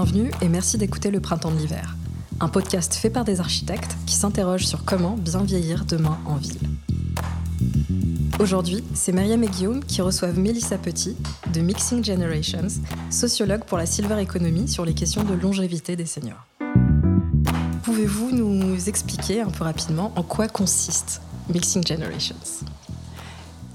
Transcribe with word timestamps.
Bienvenue 0.00 0.30
et 0.42 0.48
merci 0.48 0.78
d'écouter 0.78 1.10
Le 1.10 1.18
Printemps 1.18 1.50
de 1.50 1.56
l'hiver, 1.56 1.96
un 2.38 2.46
podcast 2.46 2.94
fait 2.94 3.10
par 3.10 3.24
des 3.24 3.40
architectes 3.40 3.96
qui 4.06 4.14
s'interrogent 4.14 4.64
sur 4.64 4.84
comment 4.84 5.16
bien 5.16 5.42
vieillir 5.42 5.84
demain 5.86 6.20
en 6.24 6.36
ville. 6.36 6.60
Aujourd'hui, 8.38 8.84
c'est 8.94 9.10
Myriam 9.10 9.42
et 9.42 9.48
Guillaume 9.48 9.82
qui 9.82 10.00
reçoivent 10.00 10.38
Mélissa 10.38 10.78
Petit 10.78 11.16
de 11.52 11.60
Mixing 11.60 12.04
Generations, 12.04 12.68
sociologue 13.10 13.64
pour 13.64 13.76
la 13.76 13.86
Silver 13.86 14.22
Economy 14.22 14.68
sur 14.68 14.84
les 14.84 14.94
questions 14.94 15.24
de 15.24 15.34
longévité 15.34 15.96
des 15.96 16.06
seniors. 16.06 16.46
Pouvez-vous 17.82 18.30
nous 18.30 18.88
expliquer 18.88 19.40
un 19.40 19.50
peu 19.50 19.64
rapidement 19.64 20.12
en 20.14 20.22
quoi 20.22 20.46
consiste 20.46 21.20
Mixing 21.52 21.84
Generations? 21.84 22.36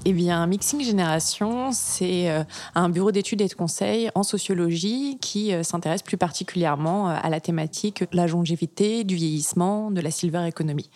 Eh 0.06 0.12
bien, 0.12 0.46
Mixing 0.46 0.82
Génération, 0.82 1.70
c'est 1.72 2.30
euh, 2.30 2.44
un 2.74 2.90
bureau 2.90 3.10
d'études 3.10 3.40
et 3.40 3.48
de 3.48 3.54
conseils 3.54 4.10
en 4.14 4.22
sociologie 4.22 5.16
qui 5.18 5.54
euh, 5.54 5.62
s'intéresse 5.62 6.02
plus 6.02 6.18
particulièrement 6.18 7.08
euh, 7.08 7.16
à 7.22 7.30
la 7.30 7.40
thématique 7.40 8.02
de 8.02 8.16
la 8.16 8.26
longévité, 8.26 9.04
du 9.04 9.14
vieillissement, 9.14 9.90
de 9.90 10.02
la 10.02 10.10
silver 10.10 10.46
economy. 10.46 10.90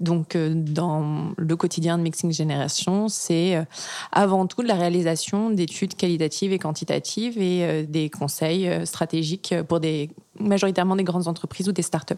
Donc, 0.00 0.36
dans 0.36 1.32
le 1.38 1.56
quotidien 1.56 1.96
de 1.96 2.02
Mixing 2.02 2.32
Génération, 2.32 3.08
c'est 3.08 3.64
avant 4.12 4.46
tout 4.46 4.62
la 4.62 4.74
réalisation 4.74 5.50
d'études 5.50 5.94
qualitatives 5.94 6.52
et 6.52 6.58
quantitatives 6.58 7.38
et 7.38 7.84
des 7.84 8.10
conseils 8.10 8.86
stratégiques 8.86 9.54
pour 9.68 9.80
des, 9.80 10.10
majoritairement 10.38 10.96
des 10.96 11.04
grandes 11.04 11.28
entreprises 11.28 11.68
ou 11.68 11.72
des 11.72 11.82
startups. 11.82 12.14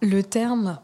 Le 0.00 0.22
terme 0.22 0.78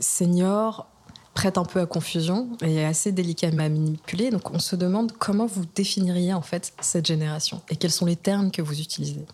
senior 0.00 0.86
prête 1.34 1.58
un 1.58 1.64
peu 1.64 1.80
à 1.80 1.86
confusion 1.86 2.48
et 2.62 2.76
est 2.76 2.84
assez 2.84 3.12
délicat 3.12 3.48
à 3.48 3.50
manipuler. 3.50 4.30
Donc 4.30 4.50
on 4.50 4.58
se 4.58 4.76
demande 4.76 5.12
comment 5.12 5.46
vous 5.46 5.64
définiriez 5.74 6.32
en 6.32 6.42
fait 6.42 6.72
cette 6.80 7.06
génération 7.06 7.60
et 7.68 7.76
quels 7.76 7.90
sont 7.90 8.06
les 8.06 8.16
termes 8.16 8.50
que 8.50 8.62
vous 8.62 8.80
utilisez. 8.80 9.26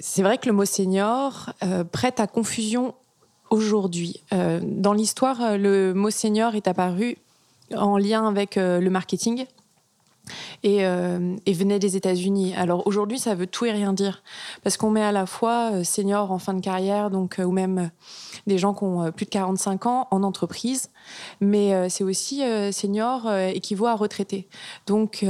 C'est 0.00 0.22
vrai 0.22 0.38
que 0.38 0.46
le 0.46 0.52
mot 0.52 0.64
senior 0.64 1.52
euh, 1.62 1.84
prête 1.84 2.20
à 2.20 2.26
confusion 2.26 2.94
aujourd'hui. 3.50 4.20
Euh, 4.32 4.60
dans 4.62 4.92
l'histoire, 4.92 5.40
euh, 5.40 5.56
le 5.56 5.94
mot 5.94 6.10
senior 6.10 6.54
est 6.54 6.68
apparu 6.68 7.16
en 7.74 7.96
lien 7.96 8.26
avec 8.28 8.56
le 8.56 8.88
marketing 8.90 9.46
et, 10.62 10.78
et, 10.78 11.52
venait 11.52 11.78
des 11.78 11.96
États-Unis. 11.96 12.54
Alors 12.56 12.86
aujourd'hui, 12.86 13.18
ça 13.18 13.34
veut 13.34 13.46
tout 13.46 13.64
et 13.66 13.72
rien 13.72 13.92
dire 13.92 14.22
parce 14.62 14.76
qu'on 14.76 14.90
met 14.90 15.02
à 15.02 15.12
la 15.12 15.26
fois 15.26 15.84
senior 15.84 16.32
en 16.32 16.38
fin 16.38 16.54
de 16.54 16.60
carrière, 16.60 17.10
donc 17.10 17.40
ou 17.44 17.50
même 17.50 17.90
des 18.46 18.58
gens 18.58 18.74
qui 18.74 18.84
ont 18.84 19.12
plus 19.12 19.26
de 19.26 19.30
45 19.30 19.86
ans 19.86 20.08
en 20.10 20.22
entreprise, 20.22 20.90
mais 21.40 21.74
euh, 21.74 21.88
c'est 21.88 22.04
aussi 22.04 22.42
euh, 22.42 22.72
senior 22.72 23.26
euh, 23.26 23.48
équivaut 23.48 23.86
à 23.86 23.94
retraité. 23.94 24.48
Donc 24.86 25.24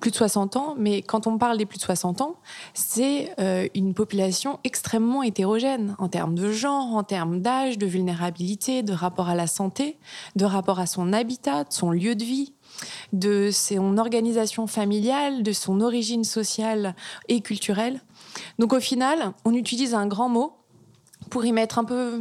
plus 0.00 0.10
de 0.10 0.16
60 0.16 0.56
ans, 0.56 0.74
mais 0.78 1.02
quand 1.02 1.26
on 1.26 1.38
parle 1.38 1.58
des 1.58 1.66
plus 1.66 1.78
de 1.78 1.82
60 1.82 2.20
ans, 2.20 2.36
c'est 2.74 3.34
une 3.74 3.94
population 3.94 4.58
extrêmement 4.64 5.22
hétérogène 5.22 5.94
en 5.98 6.08
termes 6.08 6.34
de 6.34 6.50
genre, 6.50 6.94
en 6.94 7.02
termes 7.02 7.40
d'âge, 7.40 7.78
de 7.78 7.86
vulnérabilité, 7.86 8.82
de 8.82 8.92
rapport 8.92 9.28
à 9.28 9.34
la 9.34 9.46
santé, 9.46 9.98
de 10.36 10.44
rapport 10.44 10.80
à 10.80 10.86
son 10.86 11.12
habitat, 11.12 11.64
de 11.64 11.72
son 11.72 11.90
lieu 11.90 12.14
de 12.14 12.24
vie 12.24 12.54
de 13.12 13.50
son 13.52 13.98
organisation 13.98 14.66
familiale, 14.66 15.42
de 15.42 15.52
son 15.52 15.80
origine 15.80 16.24
sociale 16.24 16.94
et 17.28 17.40
culturelle. 17.40 18.00
Donc 18.58 18.72
au 18.72 18.80
final, 18.80 19.32
on 19.44 19.54
utilise 19.54 19.94
un 19.94 20.06
grand 20.06 20.28
mot 20.28 20.60
pour 21.28 21.44
y 21.44 21.52
mettre 21.52 21.78
un 21.78 21.84
peu. 21.84 22.20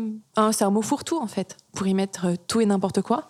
c'est 0.52 0.64
un 0.64 0.70
mot 0.70 0.82
fourre-tout, 0.82 1.18
en 1.18 1.28
fait, 1.28 1.58
pour 1.74 1.88
y 1.88 1.94
mettre 1.94 2.26
euh, 2.28 2.36
tout 2.48 2.62
et 2.62 2.66
n'importe 2.66 3.02
quoi. 3.02 3.28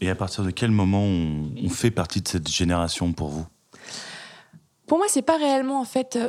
Et 0.00 0.10
à 0.10 0.14
partir 0.14 0.44
de 0.44 0.50
quel 0.50 0.70
moment 0.70 1.02
on, 1.02 1.68
fait 1.68 1.90
partie 1.90 2.20
de 2.20 2.28
cette 2.28 2.48
génération 2.48 3.12
pour 3.12 3.28
vous? 3.28 3.46
Pour 4.86 4.98
moi, 4.98 5.06
c'est 5.08 5.22
pas 5.22 5.36
réellement, 5.36 5.80
en 5.80 5.84
fait, 5.84 6.16
euh, 6.16 6.28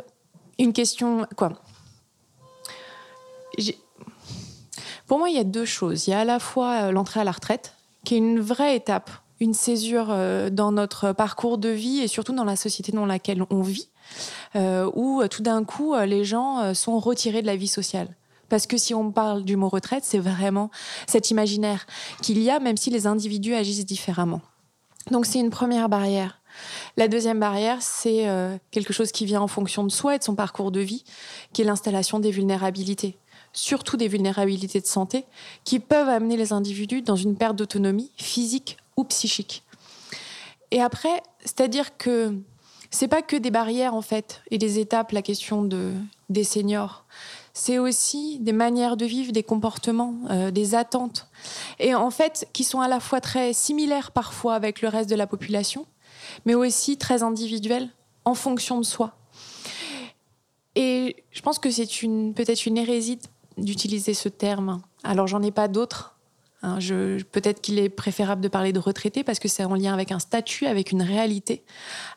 une 0.58 0.72
question. 0.72 1.26
Quoi 1.36 1.52
Pour 5.06 5.18
moi, 5.18 5.28
il 5.28 5.36
y 5.36 5.40
a 5.40 5.44
deux 5.44 5.64
choses. 5.64 6.06
Il 6.06 6.10
y 6.10 6.14
a 6.14 6.20
à 6.20 6.24
la 6.24 6.38
fois 6.38 6.84
euh, 6.84 6.90
l'entrée 6.92 7.20
à 7.20 7.24
la 7.24 7.32
retraite, 7.32 7.74
qui 8.04 8.14
est 8.14 8.18
une 8.18 8.40
vraie 8.40 8.76
étape, 8.76 9.10
une 9.40 9.54
césure 9.54 10.14
dans 10.50 10.72
notre 10.72 11.12
parcours 11.12 11.58
de 11.58 11.68
vie 11.68 12.00
et 12.00 12.08
surtout 12.08 12.32
dans 12.32 12.44
la 12.44 12.56
société 12.56 12.92
dans 12.92 13.06
laquelle 13.06 13.44
on 13.50 13.62
vit, 13.62 13.90
où 14.54 15.22
tout 15.30 15.42
d'un 15.42 15.64
coup, 15.64 15.94
les 15.94 16.24
gens 16.24 16.74
sont 16.74 16.98
retirés 16.98 17.42
de 17.42 17.46
la 17.46 17.56
vie 17.56 17.68
sociale. 17.68 18.08
Parce 18.48 18.66
que 18.66 18.76
si 18.76 18.94
on 18.94 19.10
parle 19.10 19.44
du 19.44 19.56
mot 19.56 19.68
retraite, 19.68 20.04
c'est 20.04 20.18
vraiment 20.18 20.70
cet 21.06 21.30
imaginaire 21.30 21.86
qu'il 22.22 22.40
y 22.42 22.50
a, 22.50 22.60
même 22.60 22.76
si 22.76 22.90
les 22.90 23.06
individus 23.06 23.54
agissent 23.54 23.86
différemment. 23.86 24.40
Donc 25.10 25.26
c'est 25.26 25.38
une 25.38 25.50
première 25.50 25.88
barrière. 25.88 26.40
La 26.96 27.08
deuxième 27.08 27.38
barrière, 27.38 27.78
c'est 27.80 28.28
euh, 28.28 28.56
quelque 28.70 28.92
chose 28.92 29.12
qui 29.12 29.26
vient 29.26 29.40
en 29.40 29.46
fonction 29.48 29.84
de 29.84 29.90
soi 29.90 30.14
et 30.14 30.18
de 30.18 30.24
son 30.24 30.34
parcours 30.34 30.70
de 30.70 30.80
vie, 30.80 31.04
qui 31.52 31.62
est 31.62 31.64
l'installation 31.64 32.18
des 32.18 32.30
vulnérabilités, 32.30 33.16
surtout 33.52 33.96
des 33.96 34.08
vulnérabilités 34.08 34.80
de 34.80 34.86
santé, 34.86 35.26
qui 35.64 35.78
peuvent 35.80 36.08
amener 36.08 36.36
les 36.36 36.52
individus 36.52 37.02
dans 37.02 37.16
une 37.16 37.36
perte 37.36 37.56
d'autonomie 37.56 38.10
physique 38.16 38.78
ou 38.96 39.04
psychique. 39.04 39.62
Et 40.70 40.80
après, 40.80 41.22
c'est-à-dire 41.40 41.96
que 41.96 42.34
c'est 42.90 43.08
pas 43.08 43.22
que 43.22 43.36
des 43.36 43.50
barrières 43.50 43.94
en 43.94 44.02
fait 44.02 44.42
et 44.50 44.58
des 44.58 44.78
étapes, 44.78 45.12
la 45.12 45.22
question 45.22 45.62
de, 45.62 45.92
des 46.28 46.44
seniors 46.44 47.04
c'est 47.56 47.78
aussi 47.78 48.38
des 48.38 48.52
manières 48.52 48.98
de 48.98 49.06
vivre, 49.06 49.32
des 49.32 49.42
comportements, 49.42 50.14
euh, 50.28 50.50
des 50.50 50.74
attentes. 50.74 51.26
Et 51.78 51.94
en 51.94 52.10
fait, 52.10 52.46
qui 52.52 52.64
sont 52.64 52.82
à 52.82 52.86
la 52.86 53.00
fois 53.00 53.22
très 53.22 53.54
similaires 53.54 54.10
parfois 54.10 54.54
avec 54.54 54.82
le 54.82 54.88
reste 54.88 55.08
de 55.08 55.14
la 55.14 55.26
population, 55.26 55.86
mais 56.44 56.54
aussi 56.54 56.98
très 56.98 57.22
individuelles 57.22 57.88
en 58.26 58.34
fonction 58.34 58.78
de 58.78 58.84
soi. 58.84 59.16
Et 60.74 61.24
je 61.30 61.40
pense 61.40 61.58
que 61.58 61.70
c'est 61.70 62.02
une, 62.02 62.34
peut-être 62.34 62.66
une 62.66 62.76
hérésie 62.76 63.20
d'utiliser 63.56 64.12
ce 64.12 64.28
terme. 64.28 64.82
Alors, 65.02 65.26
j'en 65.26 65.42
ai 65.42 65.50
pas 65.50 65.66
d'autres. 65.66 66.15
Hein. 66.62 66.78
peut-être 67.32 67.60
qu'il 67.60 67.78
est 67.78 67.88
préférable 67.88 68.40
de 68.40 68.48
parler 68.48 68.72
de 68.72 68.78
retraité 68.78 69.22
parce 69.24 69.38
que 69.38 69.48
c'est 69.48 69.64
en 69.64 69.74
lien 69.74 69.92
avec 69.92 70.10
un 70.10 70.18
statut, 70.18 70.66
avec 70.66 70.90
une 70.90 71.02
réalité. 71.02 71.64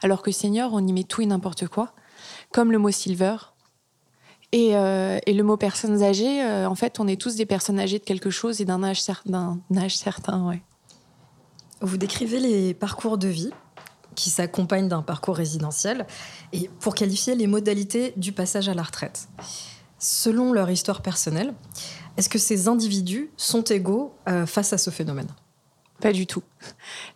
Alors 0.02 0.22
que 0.22 0.32
senior, 0.32 0.72
on 0.74 0.86
y 0.86 0.94
met 0.94 1.04
tout 1.04 1.22
et 1.22 1.26
n'importe 1.26 1.68
quoi. 1.68 1.94
Comme 2.52 2.72
le 2.72 2.80
mot 2.80 2.92
silver, 2.92 3.36
euh, 4.56 5.20
et, 5.26 5.34
le 5.34 5.44
mot 5.44 5.58
personnes 5.58 6.02
âgées, 6.02 6.44
euh, 6.44 6.68
en 6.68 6.76
fait, 6.76 7.00
on 7.00 7.08
est 7.08 7.22
tous 7.22 7.36
des 7.36 7.46
personnes 7.46 7.80
âgées 7.80 8.00
de 8.00 8.04
quelque 8.04 8.30
chose 8.30 8.62
et 8.62 8.66
d'un 8.66 8.84
âge, 8.84 9.02
certain. 9.02 10.60
Vous 11.82 11.98
décrivez 11.98 12.40
les 12.40 12.74
parcours 12.74 13.18
de 13.18 13.28
vie 13.28 13.52
qui 14.16 14.30
s'accompagnent 14.30 14.90
d'un 14.90 15.04
parcours 15.04 15.36
résidentiel 15.36 16.08
et 16.52 16.70
pour 16.80 16.96
qualifier 16.96 17.36
les 17.36 17.48
modalités 17.48 18.14
du 18.18 18.32
passage 18.32 18.68
à 18.68 18.74
la 18.74 18.84
retraite. 18.84 19.30
Selon 20.00 20.52
leur 20.52 20.70
histoire 20.70 21.02
personnelle, 21.02 21.54
est-ce 22.20 22.28
que 22.28 22.38
ces 22.38 22.68
individus 22.68 23.32
sont 23.38 23.64
égaux 23.64 24.12
euh, 24.28 24.46
face 24.46 24.74
à 24.74 24.78
ce 24.78 24.90
phénomène? 24.90 25.30
Pas 26.02 26.12
du 26.12 26.28
tout. 26.28 26.44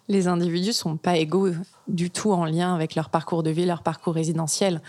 Les 0.08 0.30
individus 0.30 0.72
sont 0.72 0.96
pas 0.96 1.18
égaux 1.18 1.50
du 1.90 2.10
tout 2.10 2.32
en 2.32 2.46
lien 2.46 2.74
avec 2.74 2.96
leur 2.96 3.10
parcours 3.10 3.44
de 3.44 3.50
vie, 3.50 3.66
leur 3.66 3.84
parcours 3.84 4.14
résidentiel. 4.14 4.82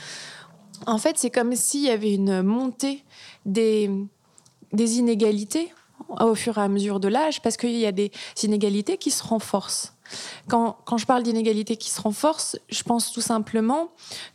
En 0.86 0.98
fait, 0.98 1.19
c'est 1.19 1.30
comme 1.30 1.56
s'il 1.56 1.82
y 1.82 1.91
avait 1.91 2.14
une 2.14 2.42
montée 2.42 3.02
des, 3.44 3.91
inégalités 4.72 5.75
au 6.20 6.36
fur 6.36 6.58
et 6.58 6.60
à 6.60 6.69
mesure 6.69 7.00
de 7.00 7.08
l'âge, 7.08 7.42
parce 7.42 7.56
qu'il 7.56 7.76
y 7.76 7.86
a 7.86 7.91
des 7.91 8.12
inégalités 8.44 8.98
qui 8.98 9.10
se 9.10 9.25
renforcent. 9.25 9.94
Quand, 10.48 10.76
je 10.97 11.06
parle 11.06 11.22
d'inégalités 11.22 11.76
qui 11.76 11.91
se 11.91 12.00
renforcent, 12.00 12.59
je 12.69 12.82
pense 12.82 13.12
tout 13.12 13.20
simplement 13.20 13.88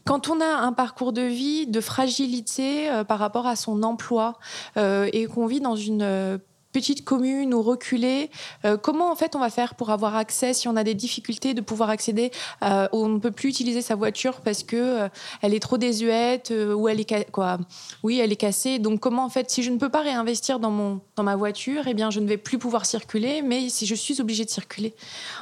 quand 0.05 0.29
on 0.29 0.41
a 0.41 0.45
un 0.45 0.73
parcours 0.73 1.13
de 1.13 1.21
vie 1.21 1.67
de 1.67 1.81
fragilité 1.81 2.89
euh, 2.89 3.03
par 3.03 3.19
rapport 3.19 3.47
à 3.47 3.55
son 3.55 3.83
emploi 3.83 4.39
euh, 4.77 5.09
et 5.13 5.27
qu'on 5.27 5.45
vit 5.45 5.61
dans 5.61 5.75
une 5.75 6.01
euh, 6.01 6.37
petite 6.71 7.03
commune 7.03 7.53
ou 7.53 7.61
reculée, 7.61 8.29
euh, 8.65 8.77
comment 8.77 9.11
en 9.11 9.15
fait 9.15 9.35
on 9.35 9.39
va 9.39 9.49
faire 9.49 9.75
pour 9.75 9.89
avoir 9.89 10.15
accès 10.15 10.53
si 10.53 10.67
on 10.67 10.75
a 10.75 10.83
des 10.83 10.93
difficultés 10.93 11.53
de 11.53 11.61
pouvoir 11.61 11.89
accéder 11.89 12.31
euh, 12.63 12.87
on 12.91 13.07
ne 13.07 13.19
peut 13.19 13.31
plus 13.31 13.49
utiliser 13.49 13.81
sa 13.81 13.95
voiture 13.95 14.41
parce 14.41 14.63
que 14.63 14.75
euh, 14.75 15.09
elle 15.41 15.53
est 15.53 15.59
trop 15.59 15.77
désuète 15.77 16.51
ou 16.51 16.87
elle 16.87 16.99
est 16.99 17.31
quoi. 17.31 17.57
Oui 18.03 18.19
elle 18.19 18.31
est 18.31 18.35
cassée. 18.35 18.79
Donc 18.79 18.99
comment 18.99 19.25
en 19.25 19.29
fait 19.29 19.49
si 19.49 19.63
je 19.63 19.71
ne 19.71 19.77
peux 19.77 19.89
pas 19.89 20.01
réinvestir 20.01 20.59
dans 20.59 20.71
mon 20.71 21.01
dans 21.15 21.23
ma 21.23 21.35
voiture 21.35 21.83
eh 21.87 21.93
bien 21.93 22.11
je 22.11 22.19
ne 22.19 22.27
vais 22.27 22.37
plus 22.37 22.59
pouvoir 22.59 22.85
circuler 22.85 23.41
mais 23.41 23.69
si 23.69 23.85
je 23.85 23.95
suis 23.95 24.21
obligée 24.21 24.45
de 24.45 24.49
circuler. 24.49 24.93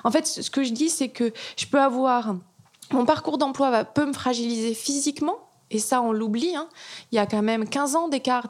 En 0.03 0.11
fait 0.11 0.25
ce 0.27 0.49
que 0.49 0.63
je 0.63 0.71
dis 0.71 0.89
c'est 0.89 1.09
que 1.09 1.33
je 1.57 1.65
peux 1.65 1.81
avoir 1.81 2.35
mon 2.91 3.05
parcours 3.05 3.37
d'emploi 3.37 3.83
peut 3.83 4.05
me 4.05 4.13
fragiliser 4.13 4.73
physiquement 4.73 5.46
et 5.69 5.79
ça, 5.79 6.01
on 6.01 6.11
l'oublie. 6.11 6.55
Hein. 6.55 6.67
Il 7.11 7.15
y 7.15 7.19
a 7.19 7.25
quand 7.25 7.41
même 7.41 7.67
15 7.67 7.95
ans 7.95 8.07
d'écart 8.07 8.49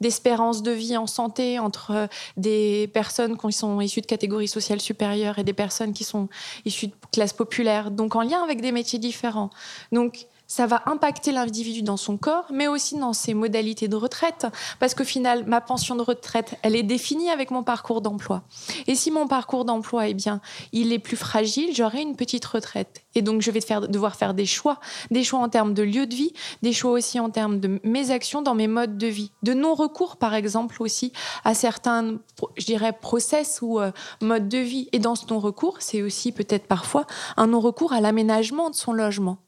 d'espérance 0.00 0.62
de, 0.62 0.72
vie 0.72 0.96
en 0.96 1.06
santé 1.06 1.58
entre 1.58 1.90
euh, 1.92 2.06
des 2.36 2.88
personnes 2.92 3.38
qui 3.38 3.52
sont 3.52 3.80
issues 3.80 4.00
de 4.00 4.06
catégories 4.06 4.48
sociales 4.48 4.80
supérieures 4.80 5.38
et 5.38 5.44
des 5.44 5.52
personnes 5.52 5.92
qui 5.92 6.04
sont 6.04 6.28
issues 6.64 6.88
de 6.88 6.94
classes 7.12 7.32
populaires, 7.32 7.90
donc 7.90 8.16
en 8.16 8.22
lien 8.22 8.42
avec 8.42 8.60
des 8.60 8.72
métiers 8.72 8.98
différents. 8.98 9.50
Donc, 9.92 10.26
ça 10.52 10.66
va 10.66 10.82
impacter 10.84 11.32
l'individu 11.32 11.80
dans 11.80 11.96
son 11.96 12.18
corps, 12.18 12.44
mais 12.52 12.68
aussi 12.68 12.98
dans 12.98 13.14
ses 13.14 13.32
modalités 13.32 13.88
de 13.88 13.96
retraite, 13.96 14.46
parce 14.80 14.94
qu'au 14.94 15.02
final, 15.02 15.46
ma 15.46 15.62
pension 15.62 15.96
de 15.96 16.02
retraite, 16.02 16.58
elle 16.60 16.76
est 16.76 16.82
définie 16.82 17.30
avec 17.30 17.50
mon 17.50 17.62
parcours 17.62 18.02
d'emploi. 18.02 18.42
Et 18.86 18.94
si 18.94 19.10
mon 19.10 19.26
parcours 19.26 19.64
d'emploi, 19.64 20.08
eh 20.08 20.12
bien, 20.12 20.42
il 20.72 20.92
est 20.92 20.98
plus 20.98 21.16
fragile, 21.16 21.74
j'aurai 21.74 22.02
une 22.02 22.16
petite 22.16 22.44
retraite. 22.44 23.02
Et 23.14 23.22
donc, 23.22 23.40
je 23.40 23.50
vais 23.50 23.60
devoir 23.88 24.14
faire 24.14 24.34
des 24.34 24.44
choix, 24.44 24.78
des 25.10 25.24
choix 25.24 25.40
en 25.40 25.48
termes 25.48 25.72
de 25.72 25.82
lieu 25.82 26.06
de 26.06 26.14
vie, 26.14 26.34
des 26.60 26.74
choix 26.74 26.90
aussi 26.90 27.18
en 27.18 27.30
termes 27.30 27.58
de 27.58 27.80
mes 27.82 28.10
actions 28.10 28.42
dans 28.42 28.54
mes 28.54 28.68
modes 28.68 28.98
de 28.98 29.06
vie, 29.06 29.32
de 29.42 29.54
non-recours, 29.54 30.18
par 30.18 30.34
exemple, 30.34 30.82
aussi 30.82 31.14
à 31.44 31.54
certains, 31.54 32.18
je 32.58 32.66
dirais, 32.66 32.92
process 32.92 33.60
ou 33.62 33.80
euh, 33.80 33.90
modes 34.20 34.50
de 34.50 34.58
vie. 34.58 34.90
Et 34.92 34.98
dans 34.98 35.14
ce 35.14 35.24
non-recours, 35.30 35.78
c'est 35.80 36.02
aussi 36.02 36.30
peut-être 36.30 36.66
parfois 36.66 37.06
un 37.38 37.46
non-recours 37.46 37.94
à 37.94 38.02
l'aménagement 38.02 38.68
de 38.68 38.74
son 38.74 38.92
logement. 38.92 39.38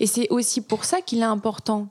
Et 0.00 0.06
c'est 0.06 0.28
aussi 0.30 0.60
pour 0.60 0.84
ça 0.84 1.00
qu'il 1.00 1.20
est 1.20 1.24
important, 1.24 1.88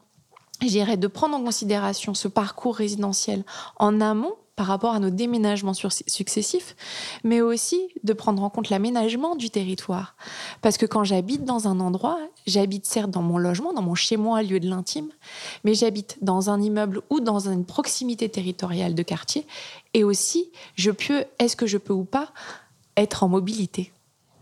je 0.62 0.96
de 0.96 1.08
prendre 1.08 1.36
en 1.36 1.44
considération 1.44 2.14
ce 2.14 2.28
parcours 2.28 2.76
résidentiel 2.76 3.44
en 3.78 4.00
amont 4.00 4.36
par 4.56 4.68
rapport 4.68 4.94
à 4.94 5.00
nos 5.00 5.10
déménagements 5.10 5.74
successifs, 5.74 6.76
mais 7.24 7.42
aussi 7.42 7.90
de 8.04 8.14
prendre 8.14 8.44
en 8.44 8.50
compte 8.52 8.70
l'aménagement 8.70 9.36
du 9.36 9.50
territoire. 9.50 10.16
Parce 10.62 10.78
que 10.78 10.86
quand 10.86 11.04
j'habite 11.04 11.46
dans 11.46 11.68
un 11.68 11.80
endroit, 11.80 12.20
j'habite 12.46 12.86
certes 12.86 13.10
dans 13.10 13.24
mon 13.24 13.40
logement, 13.40 13.74
dans 13.74 13.82
mon 13.82 13.96
chez-moi, 13.96 14.44
lieu 14.44 14.60
de 14.60 14.70
l'intime, 14.70 15.10
mais 15.64 15.74
j'habite 15.74 16.18
dans 16.22 16.52
un 16.52 16.62
immeuble 16.62 17.02
ou 17.10 17.22
dans 17.22 17.50
une 17.50 17.66
proximité 17.66 18.30
territoriale 18.30 18.94
de 18.94 19.02
quartier, 19.02 19.48
et 19.96 20.04
aussi, 20.04 20.52
je 20.76 20.92
peux, 20.92 21.26
est-ce 21.40 21.56
que 21.56 21.66
je 21.66 21.80
peux 21.80 21.94
ou 21.94 22.04
pas 22.04 22.30
être 22.98 23.24
en 23.24 23.30
mobilité? 23.30 23.92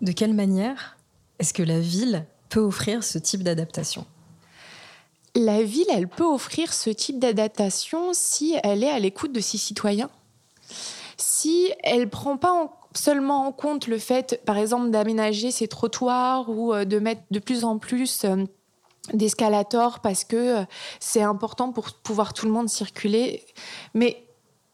De 0.02 0.12
quelle 0.12 0.34
manière 0.34 0.98
est-ce 1.38 1.54
que 1.54 1.64
la 1.64 1.80
ville 1.80 2.26
peut 2.50 2.60
offrir 2.60 3.04
ce 3.04 3.18
type 3.18 3.44
d'adaptation. 3.44 4.06
La 5.36 5.64
ville, 5.64 5.86
elle 5.94 6.08
peut 6.08 6.26
offrir 6.26 6.74
ce 6.74 6.90
type 6.90 7.20
d'adaptation 7.20 8.12
si 8.14 8.56
elle 8.64 8.84
est 8.84 8.90
à 8.90 9.00
l'écoute 9.00 9.32
de 9.32 9.40
ses 9.40 9.58
citoyens, 9.58 10.10
si 11.18 11.72
elle 11.84 12.10
prend 12.10 12.38
pas 12.38 12.80
seulement 12.94 13.46
en 13.46 13.52
compte 13.52 13.88
le 13.88 13.98
fait, 13.98 14.42
par 14.46 14.58
exemple, 14.58 14.90
d'aménager 14.90 15.52
ses 15.52 15.68
trottoirs 15.68 16.50
ou 16.50 16.74
euh, 16.74 16.86
de 16.86 17.00
mettre 17.00 17.22
de 17.32 17.40
plus 17.40 17.64
en 17.64 17.78
plus 17.78 18.24
euh, 18.26 18.44
d'escalators 19.14 20.00
parce 20.00 20.24
que 20.24 20.62
euh, 20.62 20.64
c'est 21.00 21.22
important 21.22 21.72
pour 21.72 21.92
pouvoir 21.92 22.34
tout 22.34 22.46
le 22.46 22.52
monde 22.52 22.70
circuler, 22.70 23.46
mais 23.94 24.26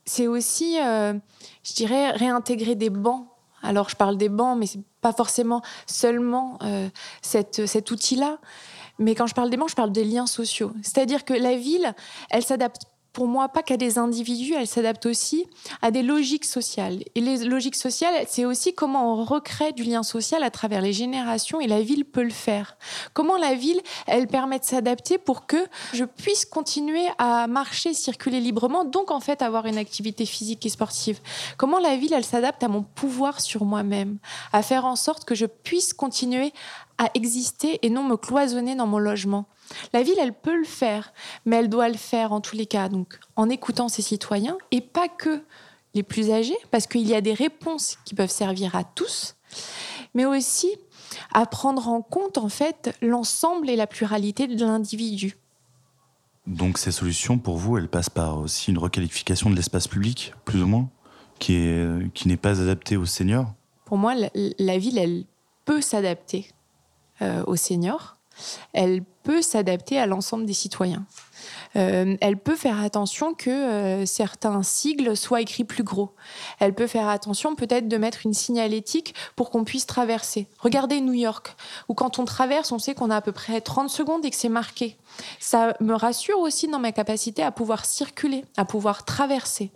c'est 0.05 0.27
aussi, 0.27 0.77
je 0.77 1.73
dirais, 1.73 2.11
réintégrer 2.11 2.75
des 2.75 2.91
bancs. 2.91 3.25
Alors 3.63 3.89
je 3.89 3.95
parle 3.95 4.17
des 4.17 4.29
bancs, 4.29 4.55
mais 4.55 4.67
c'est 4.67 4.83
pas 5.05 5.13
forcément 5.13 5.61
seulement 5.85 6.57
euh, 6.63 6.89
cet 7.21 7.91
outil-là. 7.91 8.39
Mais 8.97 9.13
quand 9.13 9.27
je 9.27 9.35
parle 9.35 9.51
des 9.51 9.57
bancs, 9.57 9.69
je 9.69 9.75
parle 9.75 9.91
des 9.91 10.03
liens 10.03 10.25
sociaux. 10.25 10.71
C'est-à-dire 10.81 11.25
que 11.25 11.35
la 11.35 11.55
ville, 11.55 11.93
elle 12.31 12.41
s'adapte 12.41 12.87
pour 13.15 13.27
moi 13.27 13.47
pas 13.47 13.63
qu'à 13.63 13.77
des 13.77 13.97
individus, 13.97 14.55
elle 14.55 14.67
s'adapte 14.67 15.05
aussi 15.05 15.47
à 15.81 15.89
des 15.89 16.03
logiques 16.03 16.43
sociales. 16.43 16.99
Et 17.15 17.21
les 17.21 17.45
logiques 17.45 17.77
sociales, 17.77 18.13
c'est 18.27 18.43
aussi 18.43 18.73
comment 18.73 19.13
on 19.13 19.23
recrée 19.23 19.71
du 19.71 19.83
lien 19.83 20.03
social 20.03 20.43
à 20.43 20.51
travers 20.51 20.81
les 20.81 20.91
générations 20.91 21.61
et 21.61 21.67
la 21.67 21.81
ville 21.81 22.03
peut 22.03 22.23
le 22.23 22.29
faire. 22.29 22.75
Comment 23.13 23.37
la 23.37 23.55
ville, 23.55 23.79
elle 24.05 24.27
permet 24.27 24.59
de 24.59 24.65
s'adapter 24.65 25.17
pour 25.17 25.47
que 25.47 25.65
je 25.93 26.03
puisse 26.03 26.43
continuer 26.43 27.05
à 27.17 27.47
marcher, 27.47 27.93
circuler 27.93 28.41
librement, 28.41 28.83
donc 28.83 29.11
en 29.11 29.21
fait 29.21 29.41
avoir 29.41 29.65
une 29.65 29.77
activité 29.77 30.25
physique 30.25 30.65
et 30.65 30.69
sportive. 30.69 31.21
Comment 31.55 31.79
la 31.79 31.95
ville, 31.95 32.11
elle 32.11 32.25
s'adapte 32.25 32.63
à 32.63 32.67
mon 32.67 32.83
pouvoir 32.83 33.39
sur 33.39 33.63
moi-même, 33.63 34.17
à 34.51 34.61
faire 34.61 34.83
en 34.83 34.97
sorte 34.97 35.23
que 35.23 35.35
je 35.35 35.45
puisse 35.45 35.93
continuer 35.93 36.51
à 36.97 37.09
exister 37.13 37.79
et 37.81 37.89
non 37.89 38.03
me 38.03 38.17
cloisonner 38.17 38.75
dans 38.75 38.87
mon 38.87 38.99
logement. 38.99 39.45
La 39.93 40.03
ville, 40.03 40.17
elle 40.19 40.33
peut 40.33 40.57
le 40.57 40.65
faire, 40.65 41.13
mais 41.45 41.57
elle 41.57 41.69
doit 41.69 41.89
le 41.89 41.97
faire 41.97 42.31
en 42.31 42.41
tous 42.41 42.55
les 42.55 42.65
cas, 42.65 42.89
donc 42.89 43.19
en 43.35 43.49
écoutant 43.49 43.89
ses 43.89 44.01
citoyens 44.01 44.57
et 44.71 44.81
pas 44.81 45.07
que 45.07 45.41
les 45.93 46.03
plus 46.03 46.31
âgés, 46.31 46.57
parce 46.71 46.87
qu'il 46.87 47.07
y 47.07 47.15
a 47.15 47.21
des 47.21 47.33
réponses 47.33 47.97
qui 48.05 48.15
peuvent 48.15 48.29
servir 48.29 48.75
à 48.75 48.83
tous, 48.83 49.35
mais 50.13 50.25
aussi 50.25 50.69
à 51.33 51.45
prendre 51.45 51.87
en 51.87 52.01
compte 52.01 52.37
en 52.37 52.49
fait 52.49 52.95
l'ensemble 53.01 53.69
et 53.69 53.75
la 53.75 53.87
pluralité 53.87 54.47
de 54.47 54.65
l'individu. 54.65 55.37
Donc 56.47 56.77
ces 56.77 56.91
solutions, 56.91 57.39
pour 57.39 57.57
vous, 57.57 57.77
elles 57.77 57.87
passent 57.87 58.09
par 58.09 58.37
aussi 58.37 58.71
une 58.71 58.77
requalification 58.77 59.49
de 59.49 59.55
l'espace 59.55 59.87
public, 59.87 60.33
plus 60.43 60.61
ou 60.61 60.67
moins, 60.67 60.89
qui 61.39 61.53
n'est 61.53 62.09
qui 62.13 62.35
pas 62.37 62.61
adapté 62.61 62.97
aux 62.97 63.05
seniors? 63.05 63.53
Pour 63.85 63.97
moi, 63.97 64.13
la, 64.15 64.77
ville, 64.77 64.97
elle 64.97 65.25
peut 65.65 65.81
s'adapter 65.81 66.49
euh, 67.21 67.43
aux 67.45 67.55
seniors. 67.55 68.14
Elle 68.73 69.03
peut 69.23 69.41
s'adapter 69.41 69.99
à 69.99 70.05
l'ensemble 70.05 70.45
des 70.45 70.53
citoyens. 70.53 71.05
Euh, 71.75 72.15
elle 72.21 72.37
peut 72.37 72.55
faire 72.55 72.81
attention 72.81 73.33
que 73.33 73.49
euh, 73.49 74.05
certains 74.05 74.63
sigles 74.63 75.17
soient 75.17 75.41
écrits 75.41 75.63
plus 75.63 75.83
gros. 75.83 76.11
Elle 76.59 76.73
peut 76.73 76.87
faire 76.87 77.09
attention 77.09 77.55
peut-être 77.55 77.87
de 77.87 77.97
mettre 77.97 78.25
une 78.25 78.33
signalétique 78.33 79.13
pour 79.35 79.49
qu'on 79.49 79.63
puisse 79.63 79.85
traverser. 79.85 80.47
Regardez 80.59 81.01
New 81.01 81.13
York, 81.13 81.55
où 81.89 81.93
quand 81.93 82.19
on 82.19 82.25
traverse, 82.25 82.71
on 82.71 82.79
sait 82.79 82.93
qu'on 82.93 83.09
a 83.09 83.17
à 83.17 83.21
peu 83.21 83.31
près 83.31 83.61
30 83.61 83.89
secondes 83.89 84.25
et 84.25 84.29
que 84.29 84.35
c'est 84.35 84.49
marqué. 84.49 84.97
Ça 85.39 85.75
me 85.79 85.93
rassure 85.93 86.39
aussi 86.39 86.67
dans 86.67 86.79
ma 86.79 86.91
capacité 86.91 87.43
à 87.43 87.51
pouvoir 87.51 87.85
circuler, 87.85 88.45
à 88.57 88.65
pouvoir 88.65 89.05
traverser. 89.05 89.71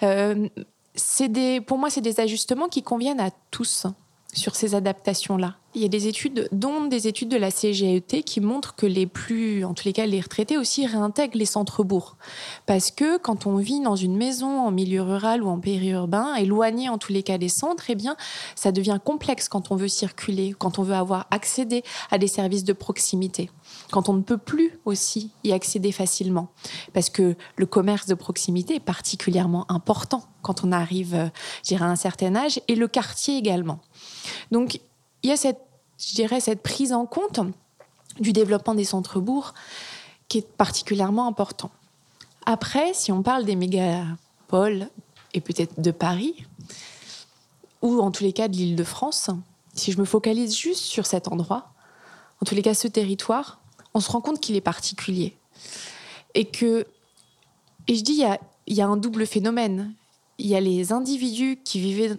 des, 0.00 1.60
pour 1.60 1.78
moi, 1.78 1.90
c'est 1.90 2.00
des 2.00 2.20
ajustements 2.20 2.68
qui 2.68 2.82
conviennent 2.82 3.20
à 3.20 3.30
tous 3.50 3.86
sur 4.34 4.54
ces 4.54 4.74
adaptations-là. 4.74 5.56
Il 5.76 5.82
y 5.82 5.84
a 5.84 5.88
des 5.88 6.06
études, 6.06 6.48
dont 6.52 6.84
des 6.84 7.08
études 7.08 7.28
de 7.28 7.36
la 7.36 7.50
CGET, 7.50 8.22
qui 8.22 8.40
montrent 8.40 8.76
que 8.76 8.86
les 8.86 9.06
plus, 9.06 9.64
en 9.64 9.74
tous 9.74 9.86
les 9.86 9.92
cas 9.92 10.06
les 10.06 10.20
retraités 10.20 10.56
aussi, 10.56 10.86
réintègrent 10.86 11.36
les 11.36 11.46
centres-bourgs. 11.46 12.14
Parce 12.66 12.92
que 12.92 13.18
quand 13.18 13.46
on 13.46 13.56
vit 13.56 13.80
dans 13.80 13.96
une 13.96 14.16
maison 14.16 14.60
en 14.60 14.70
milieu 14.70 15.02
rural 15.02 15.42
ou 15.42 15.48
en 15.48 15.58
périurbain, 15.58 16.36
éloigné 16.36 16.88
en 16.88 16.98
tous 16.98 17.12
les 17.12 17.24
cas 17.24 17.38
des 17.38 17.48
centres, 17.48 17.84
eh 17.88 17.96
bien, 17.96 18.16
ça 18.54 18.70
devient 18.70 19.00
complexe 19.02 19.48
quand 19.48 19.72
on 19.72 19.76
veut 19.76 19.88
circuler, 19.88 20.54
quand 20.56 20.78
on 20.78 20.84
veut 20.84 20.94
avoir 20.94 21.26
accédé 21.32 21.82
à 22.12 22.18
des 22.18 22.28
services 22.28 22.64
de 22.64 22.72
proximité 22.72 23.50
quand 23.90 24.08
on 24.08 24.14
ne 24.14 24.22
peut 24.22 24.38
plus 24.38 24.78
aussi 24.84 25.30
y 25.44 25.52
accéder 25.52 25.92
facilement. 25.92 26.48
Parce 26.92 27.10
que 27.10 27.36
le 27.56 27.66
commerce 27.66 28.06
de 28.06 28.14
proximité 28.14 28.76
est 28.76 28.80
particulièrement 28.80 29.70
important 29.70 30.24
quand 30.42 30.64
on 30.64 30.72
arrive, 30.72 31.14
euh, 31.14 31.28
je 31.68 31.74
à 31.74 31.84
un 31.84 31.96
certain 31.96 32.36
âge, 32.36 32.60
et 32.68 32.74
le 32.74 32.86
quartier 32.86 33.38
également. 33.38 33.80
Donc, 34.50 34.80
il 35.22 35.30
y 35.30 35.32
a 35.32 35.36
cette, 35.36 35.60
je 35.98 36.14
dirais, 36.14 36.40
cette 36.40 36.62
prise 36.62 36.92
en 36.92 37.06
compte 37.06 37.40
du 38.20 38.32
développement 38.32 38.74
des 38.74 38.84
centres-bourgs 38.84 39.52
qui 40.28 40.38
est 40.38 40.46
particulièrement 40.46 41.26
important. 41.26 41.70
Après, 42.46 42.94
si 42.94 43.10
on 43.12 43.22
parle 43.22 43.44
des 43.44 43.56
mégapoles 43.56 44.88
et 45.32 45.40
peut-être 45.40 45.80
de 45.80 45.90
Paris, 45.90 46.44
ou 47.82 48.00
en 48.00 48.10
tous 48.10 48.24
les 48.24 48.32
cas 48.32 48.48
de 48.48 48.56
l'île 48.56 48.76
de 48.76 48.84
France, 48.84 49.30
si 49.74 49.92
je 49.92 49.98
me 49.98 50.04
focalise 50.04 50.56
juste 50.56 50.84
sur 50.84 51.06
cet 51.06 51.28
endroit, 51.28 51.72
en 52.40 52.46
tous 52.46 52.54
les 52.54 52.62
cas 52.62 52.74
ce 52.74 52.88
territoire, 52.88 53.60
on 53.94 54.00
se 54.00 54.10
rend 54.10 54.20
compte 54.20 54.40
qu'il 54.40 54.56
est 54.56 54.60
particulier. 54.60 55.36
Et 56.34 56.46
que, 56.46 56.86
et 57.88 57.94
je 57.94 58.02
dis, 58.02 58.12
il 58.12 58.18
y 58.18 58.24
a, 58.24 58.40
il 58.66 58.74
y 58.74 58.80
a 58.80 58.86
un 58.86 58.96
double 58.96 59.26
phénomène. 59.26 59.94
Il 60.38 60.46
y 60.46 60.56
a 60.56 60.60
les 60.60 60.92
individus 60.92 61.58
qui 61.64 61.78
vivaient 61.80 62.16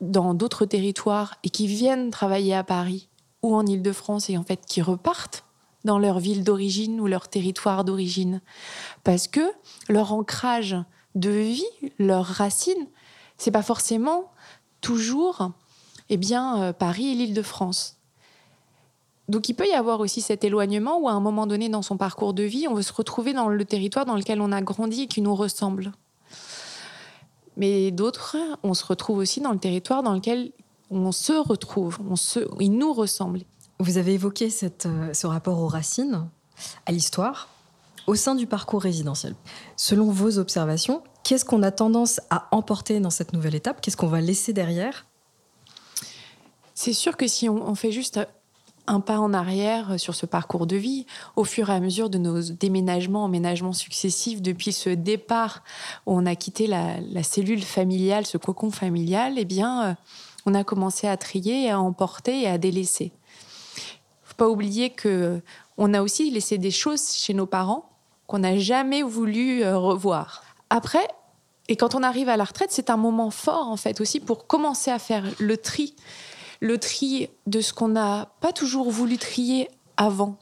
dans 0.00 0.34
d'autres 0.34 0.64
territoires 0.64 1.36
et 1.44 1.50
qui 1.50 1.66
viennent 1.66 2.10
travailler 2.10 2.54
à 2.54 2.64
Paris 2.64 3.08
ou 3.42 3.54
en 3.54 3.66
Île-de-France 3.66 4.30
et 4.30 4.36
en 4.36 4.44
fait 4.44 4.64
qui 4.66 4.82
repartent 4.82 5.44
dans 5.84 5.98
leur 5.98 6.18
ville 6.18 6.44
d'origine 6.44 7.00
ou 7.00 7.06
leur 7.06 7.28
territoire 7.28 7.84
d'origine. 7.84 8.40
Parce 9.04 9.28
que 9.28 9.40
leur 9.88 10.12
ancrage 10.12 10.76
de 11.14 11.30
vie, 11.30 11.64
leurs 11.98 12.26
racines, 12.26 12.86
c'est 13.38 13.50
pas 13.50 13.62
forcément 13.62 14.30
toujours 14.80 15.50
eh 16.10 16.16
bien, 16.16 16.60
euh, 16.60 16.72
Paris 16.72 17.12
et 17.12 17.14
l'Île-de-France. 17.14 17.96
Donc 19.28 19.48
il 19.48 19.54
peut 19.54 19.68
y 19.68 19.74
avoir 19.74 20.00
aussi 20.00 20.20
cet 20.20 20.42
éloignement 20.42 20.98
où 20.98 21.08
à 21.08 21.12
un 21.12 21.20
moment 21.20 21.46
donné 21.46 21.68
dans 21.68 21.82
son 21.82 21.96
parcours 21.96 22.34
de 22.34 22.42
vie, 22.42 22.66
on 22.66 22.74
veut 22.74 22.82
se 22.82 22.92
retrouver 22.92 23.32
dans 23.32 23.48
le 23.48 23.64
territoire 23.64 24.04
dans 24.04 24.16
lequel 24.16 24.40
on 24.40 24.50
a 24.50 24.60
grandi 24.60 25.02
et 25.02 25.06
qui 25.06 25.22
nous 25.22 25.36
ressemble. 25.36 25.92
Mais 27.60 27.90
d'autres, 27.90 28.38
on 28.62 28.72
se 28.72 28.86
retrouve 28.86 29.18
aussi 29.18 29.42
dans 29.42 29.52
le 29.52 29.58
territoire 29.58 30.02
dans 30.02 30.14
lequel 30.14 30.50
on 30.88 31.12
se 31.12 31.34
retrouve, 31.34 31.98
on 32.08 32.16
se, 32.16 32.40
il 32.58 32.72
nous 32.72 32.94
ressemble. 32.94 33.42
Vous 33.78 33.98
avez 33.98 34.14
évoqué 34.14 34.48
cette, 34.48 34.86
euh, 34.86 35.12
ce 35.12 35.26
rapport 35.26 35.58
aux 35.58 35.68
racines, 35.68 36.26
à 36.86 36.92
l'histoire, 36.92 37.50
au 38.06 38.14
sein 38.14 38.34
du 38.34 38.46
parcours 38.46 38.80
résidentiel. 38.80 39.34
Selon 39.76 40.10
vos 40.10 40.38
observations, 40.38 41.02
qu'est-ce 41.22 41.44
qu'on 41.44 41.62
a 41.62 41.70
tendance 41.70 42.18
à 42.30 42.48
emporter 42.50 42.98
dans 42.98 43.10
cette 43.10 43.34
nouvelle 43.34 43.54
étape? 43.54 43.82
Qu'est-ce 43.82 43.98
qu'on 43.98 44.08
va 44.08 44.22
laisser 44.22 44.54
derrière? 44.54 45.04
C'est 46.74 46.94
sûr 46.94 47.18
que 47.18 47.28
si 47.28 47.50
on, 47.50 47.68
on 47.68 47.74
fait 47.74 47.92
juste 47.92 48.20
un 48.86 49.00
pas 49.00 49.18
en 49.18 49.32
arrière 49.32 49.98
sur 49.98 50.14
ce 50.14 50.26
parcours 50.26 50.66
de 50.66 50.76
vie 50.76 51.06
au 51.36 51.44
fur 51.44 51.70
et 51.70 51.74
à 51.74 51.80
mesure 51.80 52.10
de 52.10 52.18
nos 52.18 52.40
déménagements, 52.40 53.24
emménagements 53.24 53.72
successifs 53.72 54.42
depuis 54.42 54.72
ce 54.72 54.90
départ 54.90 55.62
où 56.06 56.16
on 56.16 56.26
a 56.26 56.34
quitté 56.34 56.66
la, 56.66 57.22
cellule 57.22 57.62
familiale, 57.62 58.26
ce 58.26 58.38
cocon 58.38 58.70
familial, 58.70 59.34
eh 59.36 59.44
bien, 59.44 59.90
euh, 59.90 59.94
on 60.46 60.54
a 60.54 60.64
commencé 60.64 61.06
à 61.06 61.16
trier, 61.16 61.70
à 61.70 61.80
emporter 61.80 62.42
et 62.42 62.46
à 62.46 62.58
délaisser. 62.58 63.12
pas 64.36 64.48
oublier 64.48 64.90
que 64.90 65.42
on 65.76 65.94
a 65.94 66.02
aussi 66.02 66.30
laissé 66.30 66.58
des 66.58 66.70
choses 66.70 67.12
chez 67.12 67.34
nos 67.34 67.46
parents 67.46 67.90
qu'on 68.26 68.38
n'a 68.38 68.58
jamais 68.58 69.02
voulu 69.02 69.62
euh, 69.62 69.76
revoir. 69.76 70.44
Après, 70.70 71.06
et 71.68 71.76
quand 71.76 71.94
on 71.94 72.02
arrive 72.02 72.28
à 72.28 72.36
la 72.36 72.44
retraite, 72.44 72.70
c'est 72.72 72.90
un 72.90 72.96
moment 72.96 73.30
fort 73.30 73.68
en 73.68 73.76
fait 73.76 74.00
aussi 74.00 74.18
pour 74.18 74.46
commencer 74.46 74.90
à 74.90 74.98
faire 74.98 75.24
le 75.38 75.56
tri, 75.56 75.94
le 76.60 76.78
tri 76.78 77.28
de 77.46 77.60
ce 77.60 77.72
qu'on 77.72 77.88
n'a 77.88 78.32
pas 78.40 78.52
toujours 78.52 78.90
voulu 78.90 79.18
trier 79.18 79.68
avant. 79.96 80.38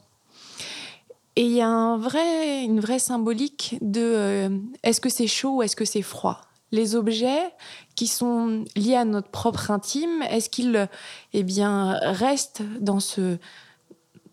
Et 1.35 1.43
il 1.43 1.51
y 1.51 1.61
a 1.61 1.69
un 1.69 1.97
vrai, 1.97 2.63
une 2.63 2.81
vraie 2.81 2.99
symbolique 2.99 3.77
de 3.81 4.01
euh, 4.01 4.49
est-ce 4.83 4.99
que 4.99 5.09
c'est 5.09 5.27
chaud 5.27 5.57
ou 5.57 5.63
est-ce 5.63 5.75
que 5.75 5.85
c'est 5.85 6.01
froid? 6.01 6.41
Les 6.71 6.95
objets 6.95 7.53
qui 7.95 8.07
sont 8.07 8.65
liés 8.75 8.95
à 8.95 9.05
notre 9.05 9.29
propre 9.29 9.71
intime, 9.71 10.21
est-ce 10.29 10.49
qu'ils 10.49 10.89
eh 11.33 11.43
bien, 11.43 11.93
restent 12.01 12.61
dans, 12.79 12.99
ce, 12.99 13.37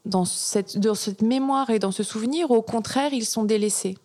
dans, 0.04 0.24
cette, 0.24 0.78
dans 0.78 0.94
cette 0.94 1.22
mémoire 1.22 1.70
et 1.70 1.78
dans 1.78 1.92
ce 1.92 2.02
souvenir, 2.02 2.50
ou 2.50 2.56
au 2.56 2.62
contraire, 2.62 3.14
ils 3.14 3.24
sont 3.24 3.44
délaissés? 3.44 3.96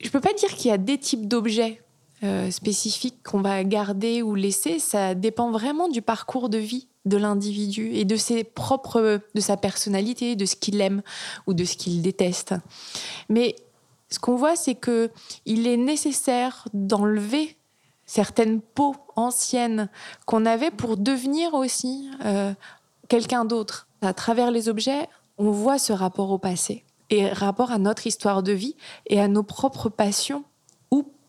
Je 0.00 0.06
ne 0.06 0.12
peux 0.12 0.20
pas 0.20 0.32
dire 0.32 0.54
qu'il 0.54 0.70
y 0.70 0.74
a 0.74 0.78
des 0.78 0.98
types 0.98 1.28
d'objets 1.28 1.82
euh, 2.24 2.50
spécifiques 2.50 3.22
qu'on 3.24 3.40
va 3.40 3.64
garder 3.64 4.22
ou 4.22 4.34
laisser, 4.34 4.78
ça 4.78 5.14
dépend 5.14 5.50
vraiment 5.50 5.88
du 5.88 6.02
parcours 6.02 6.48
de 6.48 6.58
vie 6.58 6.88
de 7.04 7.16
l'individu 7.16 7.90
et 7.94 8.04
de 8.04 8.16
ses 8.16 8.44
propres 8.44 9.20
de 9.34 9.40
sa 9.40 9.56
personnalité, 9.56 10.36
de 10.36 10.44
ce 10.44 10.54
qu'il 10.54 10.80
aime 10.80 11.02
ou 11.46 11.54
de 11.54 11.64
ce 11.64 11.76
qu'il 11.76 12.00
déteste. 12.00 12.54
Mais 13.28 13.56
ce 14.10 14.18
qu'on 14.18 14.36
voit, 14.36 14.56
c'est 14.56 14.74
que 14.74 15.10
il 15.46 15.66
est 15.66 15.76
nécessaire 15.76 16.68
d'enlever 16.74 17.56
certaines 18.06 18.60
peaux 18.60 18.94
anciennes 19.16 19.88
qu'on 20.26 20.46
avait 20.46 20.70
pour 20.70 20.96
devenir 20.96 21.54
aussi 21.54 22.10
euh, 22.24 22.52
quelqu'un 23.08 23.44
d'autre. 23.44 23.88
À 24.00 24.12
travers 24.12 24.50
les 24.50 24.68
objets, 24.68 25.08
on 25.38 25.50
voit 25.50 25.78
ce 25.78 25.92
rapport 25.92 26.30
au 26.30 26.38
passé 26.38 26.84
et 27.10 27.28
rapport 27.28 27.72
à 27.72 27.78
notre 27.78 28.06
histoire 28.06 28.42
de 28.42 28.52
vie 28.52 28.76
et 29.06 29.20
à 29.20 29.28
nos 29.28 29.42
propres 29.42 29.88
passions 29.88 30.44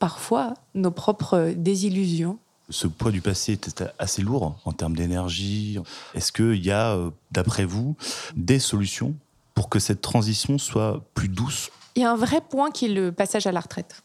parfois 0.03 0.53
nos 0.75 0.91
propres 0.91 1.53
désillusions. 1.55 2.37
Ce 2.69 2.87
poids 2.87 3.09
du 3.09 3.21
passé 3.21 3.53
est 3.53 3.85
assez 3.99 4.21
lourd 4.21 4.57
en 4.65 4.73
termes 4.73 4.97
d'énergie. 4.97 5.79
Est-ce 6.13 6.33
qu'il 6.33 6.61
y 6.61 6.71
a, 6.71 6.95
euh, 6.95 7.11
d'après 7.31 7.63
vous, 7.63 7.95
des 8.35 8.59
solutions 8.59 9.15
pour 9.55 9.69
que 9.69 9.79
cette 9.79 10.01
transition 10.01 10.57
soit 10.57 11.05
plus 11.13 11.29
douce? 11.29 11.71
Il 11.95 12.01
y 12.01 12.05
a 12.05 12.11
un 12.11 12.17
vrai 12.17 12.41
point 12.41 12.69
qui 12.69 12.87
est 12.87 12.93
le 12.93 13.13
passage 13.13 13.47
à 13.47 13.53
la 13.53 13.61
retraite, 13.61 14.03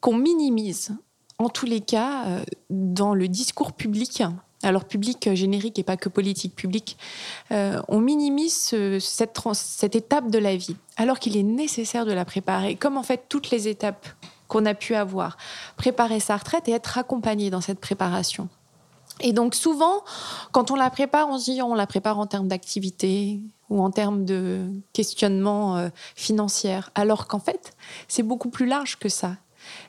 qu'on 0.00 0.16
minimise, 0.16 0.90
en 1.38 1.50
tous 1.50 1.66
les 1.66 1.82
cas, 1.82 2.26
euh, 2.26 2.44
dans 2.68 3.14
le 3.14 3.28
discours 3.28 3.74
public. 3.74 4.24
Alors 4.64 4.86
public 4.86 5.32
générique 5.34 5.78
et 5.78 5.84
pas 5.84 5.96
que 5.96 6.08
politique 6.08 6.56
publique, 6.56 6.98
euh, 7.52 7.80
on 7.86 8.00
minimise 8.00 8.74
cette, 8.98 9.38
cette 9.52 9.94
étape 9.94 10.32
de 10.32 10.38
la 10.40 10.56
vie, 10.56 10.74
alors 10.96 11.20
qu'il 11.20 11.36
est 11.36 11.44
nécessaire 11.44 12.06
de 12.06 12.12
la 12.12 12.24
préparer, 12.24 12.74
comme 12.74 12.96
en 12.96 13.04
fait 13.04 13.26
toutes 13.28 13.50
les 13.50 13.68
étapes 13.68 14.08
qu'on 14.48 14.66
a 14.66 14.74
pu 14.74 14.94
avoir. 14.94 15.36
Préparer 15.76 16.20
sa 16.20 16.36
retraite 16.36 16.68
et 16.68 16.72
être 16.72 16.98
accompagné 16.98 17.50
dans 17.50 17.60
cette 17.60 17.80
préparation. 17.80 18.48
Et 19.20 19.32
donc 19.32 19.54
souvent, 19.54 20.04
quand 20.52 20.70
on 20.70 20.74
la 20.74 20.90
prépare, 20.90 21.28
on 21.28 21.38
se 21.38 21.50
dit 21.50 21.62
on 21.62 21.74
la 21.74 21.86
prépare 21.86 22.18
en 22.18 22.26
termes 22.26 22.48
d'activité, 22.48 23.40
ou 23.70 23.82
en 23.82 23.90
termes 23.90 24.24
de 24.24 24.66
questionnement 24.92 25.76
euh, 25.76 25.88
financier, 26.14 26.80
alors 26.94 27.26
qu'en 27.26 27.38
fait, 27.38 27.74
c'est 28.08 28.22
beaucoup 28.22 28.50
plus 28.50 28.66
large 28.66 28.96
que 28.96 29.08
ça. 29.08 29.36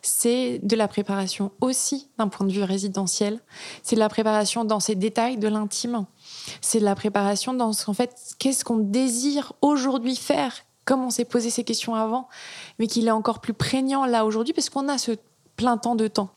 C'est 0.02 0.60
de 0.64 0.76
la 0.76 0.88
préparation 0.88 1.52
aussi 1.62 2.10
d'un 2.18 2.30
point 2.30 2.48
de 2.48 2.52
vue 2.52 2.64
résidentiel. 2.64 3.40
C'est 3.84 3.96
de 3.96 4.00
la 4.00 4.10
préparation 4.10 4.66
dans 4.66 4.80
ces 4.80 4.96
détails 4.96 5.38
de 5.38 5.48
l'intime. 5.48 6.06
C'est 6.62 6.80
de 6.80 6.86
la 6.86 6.96
préparation 6.96 7.54
dans 7.54 7.74
ce 7.74 7.86
qu'en 7.86 7.94
fait, 7.94 8.16
qu'est-ce 8.40 8.66
qu'on 8.66 8.78
désire 8.78 9.54
aujourd'hui 9.62 10.16
faire, 10.16 10.54
comme 10.88 11.03
on 11.03 11.10
s'est 11.10 11.25
posé 11.25 11.50
ces 11.50 11.63
questions 11.63 11.94
avant, 11.94 12.29
mais 12.79 12.88
qu'il 12.88 13.08
est 13.08 13.12
encore 13.12 13.39
plus 13.41 13.53
prégnant 13.53 14.06
là 14.06 14.25
aujourd'hui 14.25 14.53
parce 14.53 14.70
qu'on 14.70 14.88
a 14.88 14.98
ce 14.98 15.12
plein 15.58 15.77
temps 15.77 15.96
de 15.96 16.08
temps. 16.08 16.29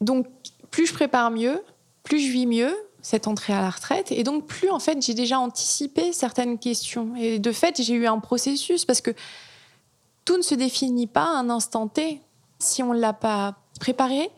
Donc, 0.00 0.26
plus 0.70 0.86
je 0.86 0.92
prépare 0.92 1.30
mieux, 1.30 1.62
plus 2.02 2.18
je 2.18 2.32
vis 2.32 2.46
mieux, 2.46 2.74
cette 3.00 3.28
entrée 3.28 3.52
à 3.52 3.60
la 3.60 3.70
retraite. 3.70 4.10
Et 4.10 4.24
donc, 4.24 4.46
plus 4.46 4.70
en 4.70 4.80
fait, 4.80 5.00
j'ai 5.00 5.14
déjà 5.14 5.38
anticipé 5.38 6.12
certaines 6.12 6.58
questions. 6.58 7.14
Et 7.16 7.38
de 7.38 7.52
fait, 7.52 7.80
j'ai 7.80 7.94
eu 7.94 8.06
un 8.06 8.18
processus 8.18 8.84
parce 8.84 9.00
que 9.00 9.12
tout 10.24 10.36
ne 10.36 10.42
se 10.42 10.54
définit 10.56 11.06
pas 11.06 11.24
à 11.24 11.38
un 11.38 11.48
instant 11.48 11.86
T. 11.86 12.20
Si 12.58 12.82
on 12.82 12.92
ne 12.92 12.98
l'a 12.98 13.12
pas 13.12 13.54
préparé, 13.78 14.30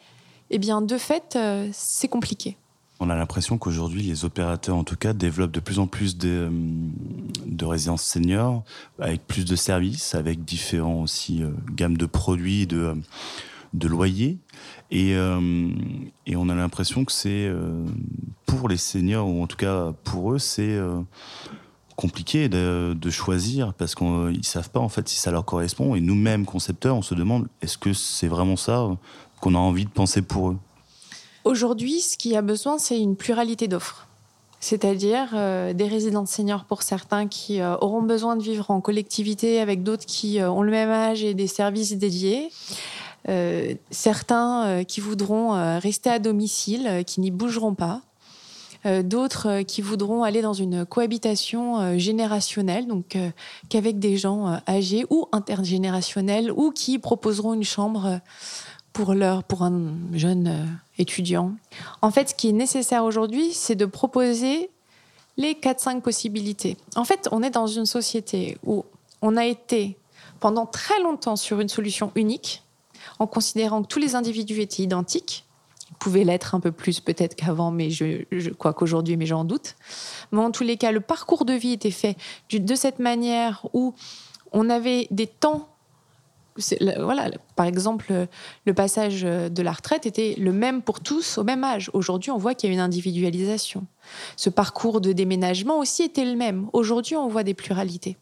eh 0.50 0.59
bien, 0.59 0.83
de 0.83 0.99
fait, 0.99 1.37
euh, 1.37 1.69
c'est 1.73 2.09
compliqué. 2.09 2.57
On 3.01 3.11
a 3.11 3.17
l'impression 3.17 3.59
qu'aujourd'hui, 3.59 4.03
les 4.03 4.25
opérateurs, 4.25 4.77
en 4.77 4.85
tout 4.85 4.97
cas, 4.97 5.13
développent 5.13 5.51
de 5.51 5.61
plus 5.61 5.79
en 5.79 5.87
plus 5.87 6.17
de, 6.17 6.29
euh, 6.29 6.51
de 7.47 7.65
résidences 7.65 8.05
seniors, 8.05 8.63
avec 8.99 9.27
plus 9.27 9.45
de 9.45 9.57
services, 9.57 10.15
avec 10.15 10.45
différents 10.45 11.03
aussi 11.03 11.43
euh, 11.43 11.51
gammes 11.73 11.97
de 11.97 12.07
produits, 12.07 12.67
de, 12.67 12.95
de 13.75 13.89
loyers. 13.89 14.39
Et, 14.91 15.15
euh, 15.15 15.69
on 16.35 16.49
a 16.49 16.55
l'impression 16.55 17.05
que 17.05 17.13
c'est 17.13 17.47
euh, 17.49 17.85
pour 18.47 18.69
les 18.69 18.77
seniors, 18.77 19.29
ou 19.29 19.43
en 19.43 19.47
tout 19.47 19.57
cas 19.57 19.93
pour 20.05 20.33
eux, 20.33 20.39
c'est 20.39 20.63
euh, 20.63 21.01
compliqué 21.97 22.49
de, 22.49 22.97
de, 22.99 23.11
choisir 23.11 23.75
parce 23.75 23.95
qu'ils 23.95 24.07
ne 24.07 24.43
savent 24.43 24.71
pas 24.71 24.81
en 24.81 24.89
fait 24.89 25.09
si 25.09 25.17
ça 25.17 25.31
leur 25.31 25.45
correspond. 25.45 25.95
Et 25.95 26.01
nous-mêmes, 26.01 26.47
concepteurs, 26.47 26.97
on 26.97 27.03
se 27.03 27.15
demande 27.15 27.49
est-ce 27.61 27.77
que 27.77 27.93
c'est 27.93 28.29
vraiment 28.29 28.57
ça 28.57 28.89
qu'on 29.41 29.55
a 29.55 29.59
envie 29.59 29.85
de 29.85 29.91
penser 29.91 30.23
pour 30.23 30.51
eux? 30.51 30.59
Aujourd'hui, 31.45 32.01
ce 32.01 32.17
qu'il 32.17 32.33
y 32.33 32.37
a 32.37 32.43
besoin, 32.43 32.79
c'est 32.79 32.99
une 32.99 33.17
pluralité 33.17 33.69
d'offres. 33.69 34.07
C'est-à-dire 34.61 35.33
des 35.75 35.87
résidents 35.87 36.25
seniors 36.25 36.65
pour 36.65 36.83
certains 36.83 37.29
qui 37.29 37.61
auront 37.63 38.01
besoin 38.01 38.35
de 38.35 38.43
vivre 38.43 38.71
en 38.71 38.81
collectivité 38.81 39.61
avec 39.61 39.83
d'autres 39.83 40.07
qui 40.07 40.41
ont 40.41 40.63
le 40.63 40.71
même 40.71 40.89
âge 40.89 41.23
et 41.23 41.35
des 41.35 41.49
services 41.49 41.93
dédiés. 41.93 42.49
Euh, 43.29 43.75
certains 43.91 44.67
euh, 44.67 44.85
qui 44.85 45.01
voudront 45.01 45.55
euh, 45.55 45.79
rester 45.79 46.11
à 46.11 46.19
domicile, 46.19 47.05
qui 47.07 47.21
n'y 47.21 47.31
bougeront 47.31 47.75
pas. 47.75 48.01
D'autres 49.03 49.63
qui 49.63 49.81
voudront 49.81 50.25
aller 50.25 50.43
dans 50.43 50.53
une 50.53 50.85
cohabitation 50.85 51.99
générationnelle, 51.99 52.87
donc 52.87 53.17
qu'avec 53.71 53.99
des 53.99 54.19
gens 54.19 54.61
âgés 54.69 55.07
ou 55.09 55.27
intergénérationnels, 55.33 56.53
ou 56.53 56.71
qui 56.71 56.99
proposeront 56.99 57.55
une 57.55 57.65
chambre 57.65 58.21
pour, 58.95 59.13
leur, 59.13 59.45
pour 59.45 59.63
un 59.63 59.93
jeune 60.15 60.79
étudiant. 60.97 61.53
En 62.01 62.11
fait, 62.11 62.31
ce 62.31 62.35
qui 62.35 62.49
est 62.49 62.53
nécessaire 62.53 63.05
aujourd'hui, 63.05 63.53
c'est 63.53 63.75
de 63.75 63.85
proposer 63.85 64.71
les 65.37 65.55
4-5 65.55 66.01
possibilités. 66.01 66.79
En 66.97 67.05
fait, 67.05 67.29
on 67.33 67.43
est 67.43 67.51
dans 67.51 67.67
une 67.67 67.87
société 67.87 68.57
où 68.65 68.87
on 69.21 69.37
a 69.37 69.45
été 69.45 69.99
pendant 70.41 70.65
très 70.65 71.01
longtemps 71.03 71.37
sur 71.37 71.61
une 71.61 71.69
solution 71.69 72.13
unique, 72.15 72.63
en 73.19 73.27
considérant 73.27 73.83
que 73.83 73.89
tous 73.89 73.99
les 73.99 74.15
individus 74.15 74.61
étaient 74.61 74.83
identiques. 74.83 75.45
Ils 75.91 75.97
pouvaient 75.97 76.25
l'être 76.25 76.55
un 76.55 76.61
peu 76.61 76.73
plus 76.73 77.01
peut-être 77.01 77.35
qu'avant, 77.35 77.71
mais 77.71 77.91
je, 77.91 78.51
crois 78.51 78.75
qu'aujourd'hui, 78.75 79.17
mais 79.17 79.27
j'en 79.27 79.45
doute. 79.45 79.75
Mais 80.31 80.41
en 80.41 80.51
tous 80.51 80.65
les 80.65 80.77
cas, 80.77 80.93
le 80.93 81.01
parcours 81.01 81.45
de 81.45 81.53
vie 81.53 81.73
était 81.73 81.91
fait 81.91 82.17
de 82.51 82.75
cette 82.75 83.01
manière 83.01 83.67
où 83.73 83.95
on 84.53 84.71
avait 84.71 85.09
des 85.11 85.27
temps 85.27 85.69
voilà, 86.99 87.31
par 87.57 87.67
exemple, 87.67 88.29
le 88.65 88.75
passage 88.75 89.23
de 89.23 89.63
la 89.63 89.73
retraite 89.73 90.07
était 90.07 90.35
le 90.39 90.53
même 90.53 90.83
pour 90.83 91.01
tous 91.01 91.39
au 91.39 91.45
même 91.45 91.65
âge. 91.65 91.91
Aujourd'hui, 91.93 92.31
on 92.31 92.39
voit 92.39 92.55
qu'il 92.55 92.71
y 92.71 92.73
a 92.73 92.75
une 92.75 92.81
individualisation. 92.81 93.87
Ce 94.37 94.51
parcours 94.51 95.01
de 95.01 95.13
déménagement 95.13 95.79
aussi 95.79 96.05
était 96.05 96.25
le 96.25 96.37
même. 96.37 96.69
Aujourd'hui, 96.73 97.17
on 97.17 97.29
voit 97.29 97.43
des 97.43 97.55
pluralités. 97.55 98.17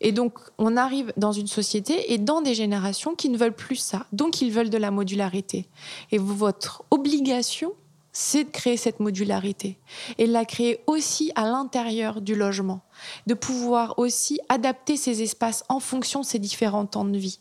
Et 0.00 0.12
donc, 0.12 0.38
on 0.58 0.76
arrive 0.76 1.12
dans 1.16 1.32
une 1.32 1.48
société 1.48 2.12
et 2.12 2.18
dans 2.18 2.40
des 2.40 2.54
générations 2.54 3.16
qui 3.16 3.28
ne 3.28 3.36
veulent 3.36 3.52
plus 3.52 3.76
ça. 3.76 4.06
Donc, 4.12 4.40
ils 4.40 4.52
veulent 4.52 4.70
de 4.70 4.78
la 4.78 4.92
modularité. 4.92 5.66
Et 6.12 6.18
votre 6.18 6.84
obligation, 6.92 7.72
c'est 8.12 8.44
de 8.44 8.50
créer 8.50 8.76
cette 8.76 9.00
modularité 9.00 9.78
et 10.18 10.26
de 10.26 10.32
la 10.32 10.44
créer 10.44 10.80
aussi 10.86 11.30
à 11.34 11.44
l'intérieur 11.44 12.20
du 12.20 12.34
logement, 12.34 12.80
de 13.26 13.34
pouvoir 13.34 13.98
aussi 13.98 14.40
adapter 14.48 14.96
ces 14.96 15.22
espaces 15.22 15.64
en 15.68 15.78
fonction 15.78 16.20
de 16.20 16.26
ces 16.26 16.38
différents 16.38 16.86
temps 16.86 17.04
de 17.04 17.16
vie, 17.16 17.38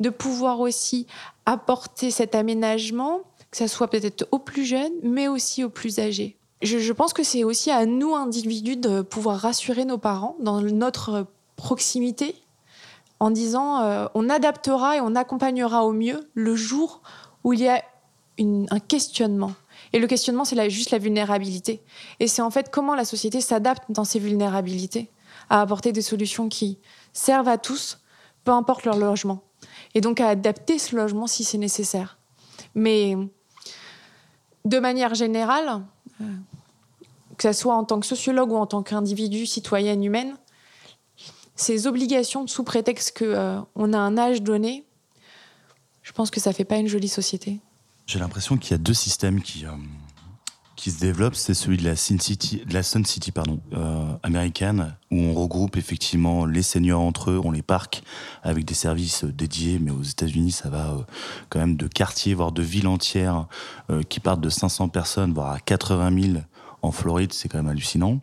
de 0.00 0.10
pouvoir 0.10 0.60
aussi 0.60 1.06
apporter 1.46 2.10
cet 2.10 2.34
aménagement, 2.34 3.20
que 3.50 3.58
ce 3.58 3.66
soit 3.66 3.88
peut-être 3.88 4.26
aux 4.30 4.38
plus 4.38 4.64
jeunes, 4.64 4.92
mais 5.02 5.28
aussi 5.28 5.64
aux 5.64 5.70
plus 5.70 5.98
âgés. 5.98 6.36
Je, 6.62 6.92
pense 6.92 7.12
que 7.12 7.24
c'est 7.24 7.42
aussi 7.42 7.70
à 7.70 7.86
nous, 7.86 8.14
individus, 8.14 8.76
de 8.76 9.02
pouvoir 9.02 9.40
rassurer 9.40 9.84
nos 9.84 9.98
parents 9.98 10.36
dans 10.38 10.60
notre 10.60 11.26
proximité 11.56 12.36
en 13.18 13.30
disant 13.30 13.82
euh, 13.82 14.06
on 14.14 14.28
adaptera 14.28 14.96
et 14.96 15.00
on 15.00 15.16
accompagnera 15.16 15.84
au 15.84 15.92
mieux 15.92 16.28
le 16.34 16.54
jour 16.54 17.02
où 17.42 17.52
il 17.52 17.60
y 17.60 17.68
a 17.68 17.82
un 18.38 18.80
questionnement. 18.80 19.52
Et 19.92 19.98
le 19.98 20.06
questionnement, 20.06 20.44
c'est 20.44 20.70
juste 20.70 20.90
la 20.90 20.98
vulnérabilité. 20.98 21.82
Et 22.20 22.28
c'est 22.28 22.42
en 22.42 22.50
fait 22.50 22.70
comment 22.70 22.94
la 22.94 23.04
société 23.04 23.40
s'adapte 23.40 23.84
dans 23.90 24.04
ces 24.04 24.18
vulnérabilités 24.18 25.10
à 25.50 25.60
apporter 25.60 25.92
des 25.92 26.02
solutions 26.02 26.48
qui 26.48 26.78
servent 27.12 27.48
à 27.48 27.58
tous, 27.58 28.00
peu 28.44 28.52
importe 28.52 28.84
leur 28.84 28.96
logement. 28.96 29.42
Et 29.94 30.00
donc 30.00 30.20
à 30.20 30.28
adapter 30.28 30.78
ce 30.78 30.96
logement 30.96 31.26
si 31.26 31.44
c'est 31.44 31.58
nécessaire. 31.58 32.18
Mais 32.74 33.16
de 34.64 34.78
manière 34.78 35.14
générale, 35.14 35.84
euh, 36.20 36.24
que 37.36 37.52
ce 37.52 37.58
soit 37.58 37.74
en 37.74 37.84
tant 37.84 38.00
que 38.00 38.06
sociologue 38.06 38.52
ou 38.52 38.56
en 38.56 38.66
tant 38.66 38.82
qu'individu, 38.82 39.46
citoyenne 39.46 40.04
humaine, 40.04 40.36
ces 41.56 41.86
obligations 41.86 42.46
sous 42.46 42.64
prétexte 42.64 43.18
qu'on 43.18 43.24
euh, 43.26 43.92
a 43.92 43.98
un 43.98 44.18
âge 44.18 44.42
donné, 44.42 44.84
je 46.02 46.12
pense 46.12 46.30
que 46.30 46.40
ça 46.40 46.52
fait 46.52 46.64
pas 46.64 46.78
une 46.78 46.88
jolie 46.88 47.08
société. 47.08 47.60
J'ai 48.06 48.18
l'impression 48.18 48.56
qu'il 48.56 48.72
y 48.72 48.74
a 48.74 48.78
deux 48.78 48.94
systèmes 48.94 49.40
qui, 49.40 49.64
euh, 49.64 49.70
qui 50.82 50.90
se 50.90 50.98
développent. 50.98 51.36
C'est 51.36 51.54
celui 51.54 51.76
de 51.76 51.84
la, 51.84 51.94
Sun 51.94 52.18
City, 52.18 52.64
de 52.66 53.30
pardon, 53.32 53.60
euh, 53.72 54.12
américaine, 54.24 54.96
où 55.12 55.16
on 55.16 55.32
regroupe 55.32 55.76
effectivement 55.76 56.44
les 56.44 56.62
seniors 56.62 57.00
entre 57.00 57.30
eux, 57.30 57.40
on 57.42 57.52
les 57.52 57.62
parque 57.62 58.02
avec 58.42 58.64
des 58.64 58.74
services 58.74 59.24
dédiés. 59.24 59.78
Mais 59.78 59.92
aux 59.92 60.02
États-Unis, 60.02 60.50
ça 60.50 60.70
va 60.70 61.06
quand 61.50 61.60
même 61.60 61.76
de 61.76 61.86
quartiers, 61.86 62.34
voire 62.34 62.50
de 62.50 62.62
villes 62.62 62.88
entières 62.88 63.46
qui 64.08 64.18
partent 64.18 64.40
de 64.40 64.48
500 64.48 64.88
personnes, 64.88 65.32
voire 65.32 65.52
à 65.52 65.60
80 65.60 66.20
000 66.20 66.38
en 66.82 66.90
Floride. 66.90 67.32
C'est 67.32 67.48
quand 67.48 67.58
même 67.58 67.68
hallucinant 67.68 68.20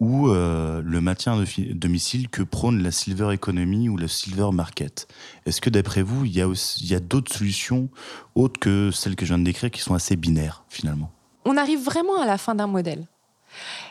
ou 0.00 0.28
euh, 0.28 0.80
le 0.84 1.00
maintien 1.00 1.40
à 1.40 1.44
domicile 1.74 2.28
que 2.28 2.44
prône 2.44 2.80
la 2.80 2.92
silver 2.92 3.32
economy 3.32 3.88
ou 3.88 3.96
la 3.96 4.06
silver 4.06 4.50
market. 4.52 5.08
Est-ce 5.44 5.60
que 5.60 5.70
d'après 5.70 6.02
vous, 6.02 6.24
il 6.24 6.36
y 6.36 6.94
a 6.94 7.00
d'autres 7.00 7.34
solutions 7.34 7.88
autres 8.36 8.60
que 8.60 8.92
celles 8.92 9.16
que 9.16 9.26
je 9.26 9.30
viens 9.34 9.40
de 9.40 9.44
décrire 9.44 9.72
qui 9.72 9.80
sont 9.80 9.94
assez 9.94 10.14
binaires 10.14 10.64
finalement? 10.68 11.10
On 11.44 11.56
arrive 11.56 11.82
vraiment 11.82 12.20
à 12.20 12.26
la 12.26 12.38
fin 12.38 12.54
d'un 12.54 12.66
modèle. 12.66 13.06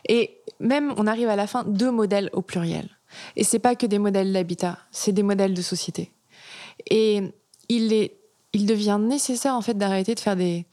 Et 0.07 0.37
même 0.59 0.93
on 0.97 1.07
arrive 1.07 1.29
à 1.29 1.35
la 1.35 1.47
fin 1.47 1.63
de 1.63 1.89
modèles 1.89 2.29
au 2.33 2.41
pluriel. 2.41 2.89
Et 3.35 3.43
c'est 3.43 3.59
pas 3.59 3.75
que 3.75 3.85
des 3.85 3.99
modèles 3.99 4.33
d'habitat, 4.33 4.77
c'est 4.91 5.11
des 5.11 5.23
modèles 5.23 5.53
de 5.53 5.61
société. 5.61 6.11
Et 6.89 7.33
il, 7.69 7.93
est, 7.93 8.19
il 8.53 8.65
devient 8.65 8.99
nécessaire 9.01 9.53
en 9.55 9.61
fait 9.61 9.77
d'arrêter 9.77 10.13
de 10.13 10.19
faire 10.19 10.35
des, 10.35 10.65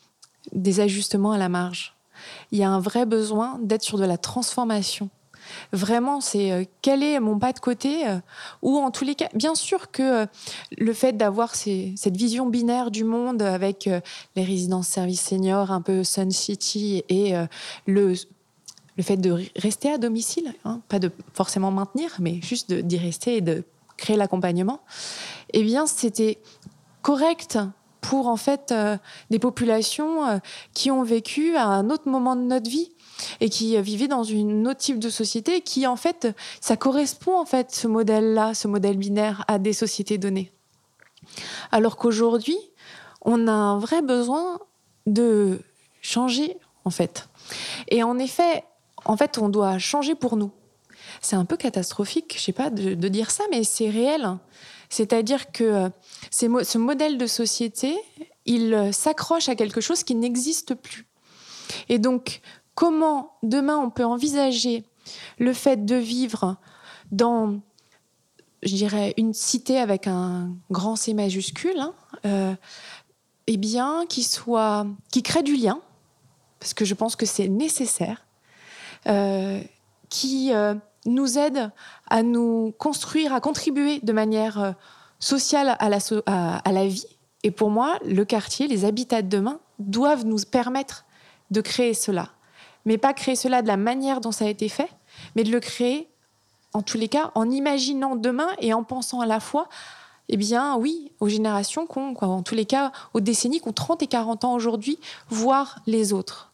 des 0.53 0.81
ajustements 0.81 1.33
à 1.33 1.39
la 1.39 1.49
marge. 1.49 1.97
Il 2.53 2.59
y 2.59 2.65
a 2.65 2.71
un 2.71 2.81
vrai 2.81 3.07
besoin 3.07 3.59
d'être 3.63 3.83
sur 3.83 3.99
de 3.99 4.05
la 4.05 4.19
transformation 4.19 5.11
Vraiment, 5.73 6.21
c'est 6.21 6.53
euh, 6.53 6.65
quel 6.83 7.03
est 7.03 7.21
mon 7.21 7.39
pas 7.39 7.53
de 7.53 7.61
côté 7.61 8.07
euh, 8.07 8.19
Ou 8.63 8.77
en 8.79 8.91
tous 8.91 9.05
les 9.05 9.15
cas, 9.15 9.29
bien 9.35 9.55
sûr 9.55 9.91
que 9.91 10.25
euh, 10.25 10.27
le 10.77 10.93
fait 10.93 11.13
d'avoir 11.13 11.55
cette 11.55 12.17
vision 12.17 12.47
binaire 12.47 12.91
du 12.91 13.05
monde 13.05 13.43
avec 13.43 13.89
les 14.37 14.45
résidences 14.45 14.89
services 14.89 15.23
seniors, 15.23 15.71
un 15.71 15.81
peu 15.81 16.05
Sun 16.05 16.31
City 16.31 17.03
et 17.09 17.35
le 17.87 18.15
le 18.97 19.03
fait 19.03 19.17
de 19.17 19.37
rester 19.57 19.91
à 19.91 19.99
domicile, 19.99 20.55
hein, 20.65 20.81
pas 20.89 21.01
de 21.01 21.11
forcément 21.33 21.73
maintenir, 21.73 22.15
mais 22.21 22.41
juste 22.43 22.73
d'y 22.73 22.97
rester 22.97 23.39
et 23.39 23.41
de 23.41 23.65
créer 23.97 24.17
l'accompagnement, 24.17 24.81
eh 25.53 25.65
bien, 25.65 25.87
c'était 25.87 26.39
correct 27.03 27.59
pour 28.09 28.29
en 28.29 28.37
fait 28.37 28.75
des 29.31 29.39
populations 29.39 30.41
qui 30.75 30.91
ont 30.91 31.03
vécu 31.03 31.57
à 31.57 31.67
un 31.67 31.89
autre 31.89 32.09
moment 32.09 32.37
de 32.37 32.43
notre 32.43 32.69
vie 32.69 32.93
et 33.41 33.49
qui 33.49 33.81
vivait 33.81 34.09
dans 34.09 34.25
une 34.25 34.69
autre 34.69 34.81
type 34.81 34.99
de 34.99 35.09
société 35.09 35.63
qui 35.63 35.87
en 35.87 35.97
fait 35.97 36.29
ça 36.61 36.77
correspond 36.77 37.39
en 37.39 37.47
fait 37.47 37.75
ce 37.75 37.89
modèle-là, 37.89 38.53
ce 38.55 38.69
modèle 38.69 38.99
binaire 38.99 39.45
à 39.49 39.59
des 39.59 39.73
sociétés 39.73 40.19
données. 40.19 40.53
Alors 41.73 41.97
qu'aujourd'hui, 41.97 42.59
on 43.23 43.49
a 43.49 43.53
un 43.53 43.79
vrai 43.79 44.03
besoin 44.03 44.59
de 45.07 45.61
changer 46.03 46.59
en 46.85 46.91
fait. 46.91 47.29
Et 47.89 48.03
en 48.03 48.19
effet, 48.19 48.65
en 49.05 49.17
fait, 49.17 49.39
on 49.39 49.49
doit 49.49 49.79
changer 49.79 50.15
pour 50.15 50.37
nous. 50.37 50.51
C'est 51.21 51.37
un 51.37 51.45
peu 51.45 51.57
catastrophique, 51.57 52.35
je 52.37 52.43
sais 52.43 52.53
pas 52.53 52.71
de, 52.71 52.95
dire 53.09 53.31
ça, 53.31 53.45
mais 53.51 53.65
c'est 53.65 53.89
réel. 53.89 54.29
C'est-à-dire 54.89 55.53
que 55.53 55.91
ce 56.31 56.79
modèle 56.79 57.19
de 57.19 57.27
société, 57.27 57.97
il 58.47 58.91
s'accroche 58.93 59.49
à 59.49 59.55
quelque 59.55 59.81
chose 59.81 60.03
qui 60.05 60.15
n'existe 60.15 60.75
plus. 60.75 61.07
Et 61.89 61.99
donc, 61.99 62.41
comment 62.75 63.37
demain 63.43 63.79
on 63.79 63.91
peut 63.91 64.05
envisager 64.05 64.85
le 65.39 65.53
fait 65.53 65.85
de 65.85 65.97
vivre 65.97 66.57
dans, 67.11 67.61
je 68.63 68.75
dirais, 68.75 69.15
une 69.17 69.35
cité 69.35 69.79
avec 69.79 70.07
un 70.07 70.55
grand 70.71 70.97
C 70.97 71.15
majuscule, 71.15 71.79
hein, 71.79 71.95
euh, 72.27 72.55
eh 73.47 73.57
bien, 73.57 74.07
qui 74.09 74.23
soit, 74.23 74.87
qui 75.13 75.23
crée 75.23 75.43
du 75.43 75.57
lien, 75.57 75.81
parce 76.59 76.75
que 76.75 76.85
je 76.85 76.95
pense 76.95 77.17
que 77.17 77.27
c'est 77.27 77.49
nécessaire, 77.49 78.27
euh, 79.07 79.61
qui 80.09 80.53
euh, 80.53 80.75
nous 81.07 81.39
aide 81.39 81.71
à 82.09 82.23
nous 82.23 82.75
construire, 82.79 83.33
à 83.35 83.41
contribuer 83.41 84.01
de 84.01 84.13
manière 84.13 84.75
sociale 85.19 85.77
à 85.79 85.89
la, 85.89 86.87
vie. 86.87 87.07
Et 87.43 87.51
pour 87.51 87.71
moi, 87.71 87.99
le 88.05 88.25
quartier, 88.25 88.69
les 88.69 88.85
habitats 88.85 89.23
de 89.23 89.29
demain 89.29 89.61
doivent 89.79 90.25
nous 90.25 90.39
permettre 90.51 91.05
de 91.51 91.61
créer 91.61 91.95
cela 91.95 92.31
mais 92.85 92.99
pas 92.99 93.15
créer 93.15 93.37
cela 93.37 93.63
de 93.63 93.67
la 93.67 93.77
manière 93.77 94.21
dont 94.21 94.33
ça 94.33 94.45
a 94.45 94.49
été 94.49 94.69
fait, 94.69 94.91
mais 95.37 95.45
de 95.45 95.51
le 95.51 95.61
créer, 95.61 96.09
en 96.73 96.83
tous 96.83 96.99
les 96.99 97.09
cas, 97.09 97.31
en 97.35 97.51
imaginant 97.51 98.17
demain 98.17 98.49
et 98.61 98.75
en 98.75 98.85
pensant 98.85 99.21
à 99.21 99.27
la 99.27 99.41
fois, 99.41 99.69
eh 100.29 100.37
bien, 100.37 100.77
oui, 100.77 101.13
aux 101.21 101.29
générations 101.29 101.87
qu'on, 101.87 102.15
en 102.17 102.43
tous 102.43 102.55
les 102.55 102.65
cas, 102.65 102.93
aux 103.13 103.21
décennies 103.21 103.61
qui 103.61 103.69
ont 103.69 103.73
30 103.73 104.03
et 104.03 104.07
40 104.07 104.45
ans 104.45 104.55
aujourd'hui, 104.55 104.99
voire 105.29 105.81
les 105.87 106.13
autres. 106.13 106.53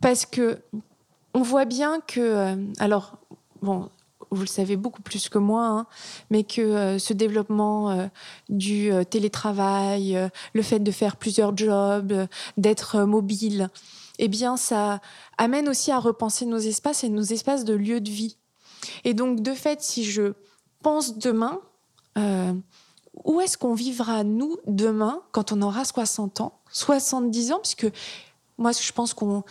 Parce 0.00 0.26
que 0.26 0.60
on 1.34 1.42
voit 1.42 1.66
bien 1.66 2.00
que, 2.00 2.20
euh, 2.20 2.56
alors, 2.78 3.18
bon, 3.62 3.90
vous 4.30 4.42
le 4.42 4.46
savez 4.46 4.76
beaucoup 4.76 5.02
plus 5.02 5.28
que 5.28 5.38
moi, 5.38 5.66
hein, 5.66 5.86
mais 6.30 6.44
que 6.44 6.60
euh, 6.60 6.98
ce 6.98 7.12
développement 7.12 7.90
euh, 7.90 8.06
du 8.48 8.90
télétravail, 9.10 10.30
le 10.52 10.62
fait 10.62 10.80
de 10.80 10.90
faire 10.90 11.16
plusieurs 11.16 11.56
jobs, 11.56 12.26
d'être 12.56 13.00
mobile, 13.04 13.70
eh 14.18 14.28
bien, 14.28 14.56
ça 14.56 15.00
amène 15.38 15.68
aussi 15.68 15.92
à 15.92 15.98
repenser 15.98 16.44
nos 16.44 16.58
espaces 16.58 17.04
et 17.04 17.08
nos 17.08 17.22
espaces 17.22 17.64
de 17.64 17.74
lieu 17.74 18.00
de 18.00 18.10
vie. 18.10 18.36
Et 19.04 19.14
donc, 19.14 19.40
de 19.40 19.54
fait, 19.54 19.80
si 19.80 20.04
je 20.04 20.32
pense 20.82 21.18
demain, 21.18 21.60
euh, 22.16 22.52
où 23.24 23.40
est-ce 23.40 23.56
qu'on 23.58 23.74
vivra, 23.74 24.24
nous, 24.24 24.56
demain, 24.66 25.22
quand 25.32 25.52
on 25.52 25.62
aura 25.62 25.84
60 25.84 26.40
ans, 26.40 26.60
70 26.72 27.52
ans 27.52 27.60
Puisque 27.60 27.86
moi, 28.58 28.72
je 28.72 28.92
pense 28.92 29.14
qu'on, 29.14 29.44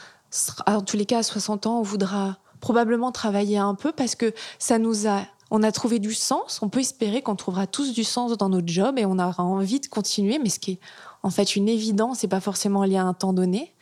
en 0.65 0.81
tous 0.81 0.97
les 0.97 1.05
cas, 1.05 1.19
à 1.19 1.23
60 1.23 1.67
ans, 1.67 1.79
on 1.79 1.83
voudra 1.83 2.37
probablement 2.59 3.11
travailler 3.11 3.57
un 3.57 3.75
peu 3.75 3.91
parce 3.91 4.15
que 4.15 4.33
ça 4.59 4.79
nous 4.79 5.07
a 5.07 5.23
on 5.49 5.63
a 5.63 5.71
trouvé 5.71 5.99
du 5.99 6.13
sens. 6.13 6.59
On 6.61 6.67
peut 6.67 6.81
espérer 6.81 7.21
qu'on 7.21 7.37
trouvera 7.37 7.67
tous 7.67 7.93
du 7.93 8.03
sens 8.03 8.35
dans 8.37 8.49
notre 8.49 8.67
job 8.67 8.99
et 8.99 9.05
on 9.05 9.17
aura 9.17 9.43
envie 9.43 9.79
de 9.79 9.87
continuer, 9.87 10.39
mais 10.39 10.49
ce 10.49 10.59
qui 10.59 10.71
est 10.71 10.79
en 11.23 11.29
fait 11.29 11.55
une 11.55 11.69
évidence, 11.69 12.19
c'est 12.19 12.27
pas 12.27 12.41
forcément 12.41 12.83
lié 12.83 12.97
à 12.97 13.05
un 13.05 13.13
temps 13.13 13.31
donné 13.31 13.73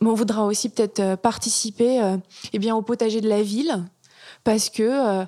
on 0.00 0.14
voudra 0.14 0.44
aussi 0.44 0.68
peut-être 0.68 1.00
euh, 1.00 1.16
participer 1.16 2.02
euh, 2.02 2.16
eh 2.52 2.58
bien, 2.58 2.74
au 2.76 2.82
potager 2.82 3.20
de 3.20 3.28
la 3.28 3.42
ville 3.42 3.84
parce 4.44 4.70
que 4.70 4.82
euh, 4.82 5.24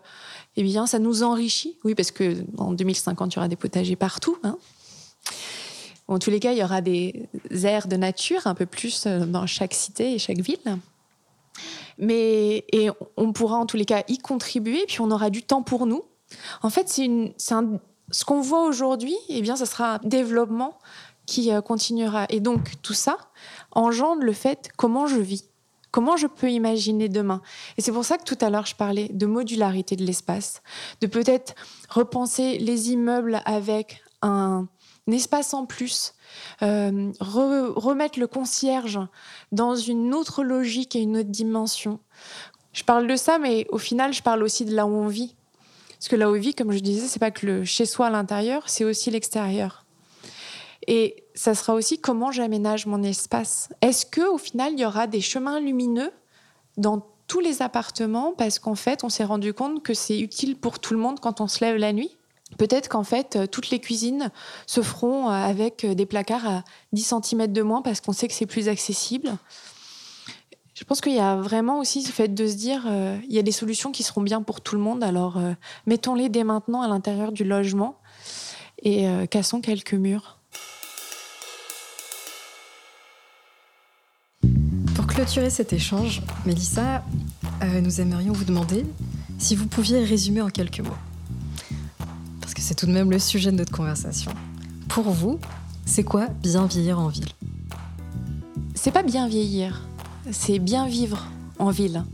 eh 0.57 0.63
bien, 0.63 0.87
ça 0.87 0.99
nous 0.99 1.23
enrichit. 1.23 1.77
Oui, 1.85 1.95
parce 1.95 2.11
que 2.11 2.45
en 2.59 2.73
2050, 2.73 3.33
il 3.33 3.37
y 3.37 3.39
aura 3.39 3.49
des 3.49 3.57
potagers 3.57 3.97
partout. 3.97 4.37
Hein. 4.43 4.57
En 6.09 6.19
tous 6.19 6.31
les 6.31 6.41
cas, 6.41 6.53
il 6.53 6.59
y 6.59 6.65
aura 6.65 6.81
des 6.81 7.29
aires 7.63 7.87
de 7.87 7.97
nature 7.97 8.47
un 8.47 8.55
peu 8.55 8.67
plus 8.67 9.07
dans 9.07 9.47
chaque 9.47 9.75
cité 9.75 10.15
et 10.15 10.19
chaque 10.19 10.41
ville. 10.41 10.59
Mais 12.01 12.65
et 12.73 12.91
on 13.17 13.33
pourra 13.33 13.57
en 13.57 13.67
tous 13.67 13.77
les 13.77 13.85
cas 13.85 14.03
y 14.09 14.19
contribuer, 14.19 14.85
puis 14.87 15.01
on 15.01 15.11
aura 15.11 15.31
du 15.31 15.43
temps 15.43 15.63
pour 15.63 15.87
nous. 15.87 16.05
En 16.63 16.71
fait, 16.71 16.89
c'est 16.89 17.09
ce 17.39 18.25
qu'on 18.25 18.41
voit 18.41 18.65
aujourd'hui, 18.65 19.17
eh 19.29 19.43
bien, 19.43 19.57
ça 19.57 19.67
sera 19.67 19.95
un 19.95 20.01
développement 20.03 20.79
qui 21.27 21.51
continuera. 21.65 22.27
Et 22.29 22.41
donc, 22.41 22.81
tout 22.83 22.95
ça, 22.95 23.17
engendre 23.73 24.23
le 24.23 24.33
fait 24.33 24.71
comment 24.77 25.07
je 25.07 25.19
vis, 25.19 25.45
comment 25.91 26.17
je 26.17 26.27
peux 26.27 26.51
imaginer 26.51 27.09
demain. 27.09 27.41
Et 27.77 27.83
c'est 27.83 27.93
pour 27.93 28.05
ça 28.05 28.19
que 28.19 28.25
tout 28.25 28.39
à 28.41 28.51
l'heure, 28.51 28.67
je 28.67 28.75
parlais 28.75 29.09
de 29.09 29.27
modularité 29.27 29.97
de 29.97 30.05
l'espace, 30.05 30.63
de 31.01 31.07
peut-être 31.07 31.55
repenser 31.89 32.59
les 32.59 32.91
immeubles 32.91 33.41
avec 33.45 34.03
un, 34.23 34.67
espace 35.09 35.55
en 35.55 35.67
plus, 35.67 36.15
euh, 36.63 37.13
remettre 37.21 38.19
le 38.19 38.27
concierge 38.27 39.01
dans 39.53 39.75
une 39.75 40.15
autre 40.15 40.43
logique 40.43 40.97
et 40.97 41.01
une 41.01 41.17
autre 41.17 41.31
dimension. 41.31 42.01
Je 42.73 42.85
parle 42.85 43.07
de 43.07 43.17
ça, 43.17 43.39
mais 43.39 43.67
au 43.71 43.79
final, 43.79 44.13
je 44.13 44.23
parle 44.23 44.43
aussi 44.43 44.65
de 44.65 44.75
là 44.75 44.87
où 44.87 44.91
on 44.91 45.09
vit. 45.09 45.35
Parce 45.99 46.09
que 46.09 46.17
là 46.17 46.31
où 46.31 46.35
on 46.35 46.39
vit, 46.39 46.55
comme 46.55 46.73
je 46.73 46.79
disais, 46.79 47.07
c'est 47.09 47.19
pas 47.19 47.31
que 47.31 47.47
le 47.47 47.65
chez 47.65 47.85
soi 47.85 48.07
à 48.07 48.11
l'intérieur, 48.11 48.69
c'est 48.69 48.85
aussi 48.85 49.11
l'extérieur. 49.11 49.85
Et 50.87 51.25
ça 51.35 51.55
sera 51.55 51.75
aussi 51.75 52.01
comment 52.01 52.33
j'aménage 52.33 52.87
mon 52.87 53.03
espace. 53.03 53.69
Est-ce 53.83 54.07
que 54.07 54.23
au 54.23 54.39
final, 54.39 54.73
il 54.73 54.81
y 54.81 54.87
aura 54.87 55.07
des 55.07 55.21
chemins 55.21 55.61
lumineux 55.61 56.11
dans 56.77 57.07
tous 57.27 57.41
les 57.41 57.61
appartements? 57.61 58.33
Parce 58.33 58.59
qu'en 58.59 58.75
fait, 58.75 59.05
on 59.05 59.09
s'est 59.09 59.25
rendu 59.25 59.53
compte 59.53 59.83
que 59.83 59.93
c'est 59.93 60.19
utile 60.19 60.57
pour 60.57 60.79
tout 60.79 60.95
le 60.95 61.01
monde 61.01 61.21
quand 61.21 61.41
on 61.41 61.49
se 61.49 61.63
lève 61.63 61.77
la 61.77 61.93
nuit 61.93 62.17
Peut-être 62.59 62.89
qu'en 62.89 63.05
fait, 63.05 63.37
euh, 63.37 63.47
toutes 63.47 63.71
les 63.71 63.81
cuisines 63.81 64.31
se 64.67 64.83
feront 64.83 65.29
euh, 65.29 65.33
avec 65.33 65.85
euh, 65.85 65.95
des 65.95 66.07
placards 66.07 66.47
à 66.47 66.65
10 66.93 67.15
cm 67.23 67.47
de 67.53 67.63
moins 67.63 67.83
parce 67.83 68.01
qu'on 68.01 68.13
sait 68.13 68.29
que 68.29 68.35
c'est 68.35 68.47
plus 68.47 68.69
accessible. 68.69 69.37
Je 70.75 70.85
pense 70.85 71.01
qu'il 71.01 71.15
y 71.15 71.21
a 71.21 71.37
vraiment 71.37 71.79
aussi 71.79 72.03
ce 72.03 72.11
fait 72.11 72.29
de 72.29 72.47
se 72.47 72.55
dire, 72.55 72.87
il 73.29 73.35
y 73.35 73.39
a 73.39 73.43
des 73.43 73.53
solutions 73.53 73.93
qui 73.93 74.03
seront 74.03 74.23
bien 74.23 74.41
pour 74.41 74.63
tout 74.63 74.77
le 74.77 74.81
monde, 74.81 75.05
alors 75.05 75.39
mettons-les 75.85 76.31
dès 76.31 76.43
maintenant 76.43 76.81
à 76.81 76.89
l'intérieur 76.89 77.33
du 77.33 77.45
logement 77.45 77.99
et 78.83 79.07
cassons 79.29 79.61
quelques 79.61 79.93
murs. 79.93 80.39
clôturer 85.07 85.51
cet 85.51 85.75
échange, 85.75 86.23
Mélissa, 86.47 87.05
nous 87.83 88.01
aimerions 88.01 88.33
vous 88.33 88.45
demander 88.45 88.87
si 89.39 89.57
vous 89.57 89.67
pouviez 89.67 90.03
résumer 90.03 90.41
en 90.41 90.49
quelques 90.49 90.81
mots. 90.81 91.10
C'est 92.61 92.75
tout 92.75 92.85
de 92.85 92.93
même 92.93 93.11
le 93.11 93.19
sujet 93.19 93.51
de 93.51 93.57
notre 93.57 93.73
conversation. 93.73 94.31
Pour 94.89 95.11
vous, 95.11 95.39
c'est 95.87 96.05
quoi 96.05 96.27
bien 96.27 96.67
vieillir 96.67 97.01
en 97.01 97.09
ville? 97.09 97.31
C'est 98.75 98.91
pas 98.91 99.03
bien 99.03 99.27
vieillir, 99.29 99.89
c'est 100.31 100.59
bien 100.59 100.87
vivre 100.87 101.27
en 101.59 101.71
ville. 101.71 102.05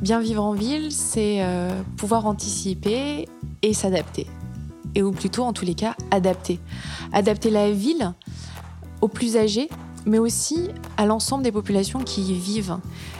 Bien 0.00 0.20
vivre 0.20 0.44
en 0.44 0.52
ville, 0.52 0.92
c'est 0.92 1.42
euh, 1.42 1.82
pouvoir 1.96 2.24
anticiper 2.26 3.28
et 3.62 3.74
s'adapter. 3.74 4.28
Et 4.94 5.02
ou 5.02 5.10
plutôt, 5.10 5.42
en 5.42 5.52
tous 5.52 5.64
les 5.64 5.74
cas, 5.74 5.96
adapter. 6.12 6.60
Adapter 7.12 7.50
la 7.50 7.72
ville 7.72 8.14
aux 9.00 9.08
plus 9.08 9.36
âgés, 9.36 9.68
mais 10.06 10.18
aussi 10.18 10.68
à 10.96 11.04
l'ensemble 11.04 11.42
des 11.42 11.52
populations 11.52 11.98
qui 11.98 12.22
y 12.22 12.34
vivent. 12.34 12.78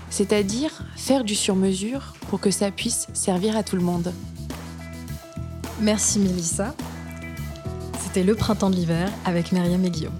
C'est-à-dire 0.09 0.71
faire 0.95 1.25
du 1.25 1.35
sur-mesure 1.35 2.15
pour 2.31 2.39
que 2.39 2.53
ça 2.53 2.71
puisse 2.71 3.09
servir 3.13 3.57
à 3.57 3.65
tout 3.65 3.75
le 3.75 3.83
monde. 3.83 4.13
Merci 5.81 6.19
Mélissa. 6.19 6.75
C'était 8.03 8.23
le 8.23 8.35
printemps 8.35 8.71
de 8.71 8.77
l'hiver 8.77 9.11
avec 9.25 9.53
Myriam 9.53 9.85
et 9.85 9.91
Guillaume. 9.91 10.15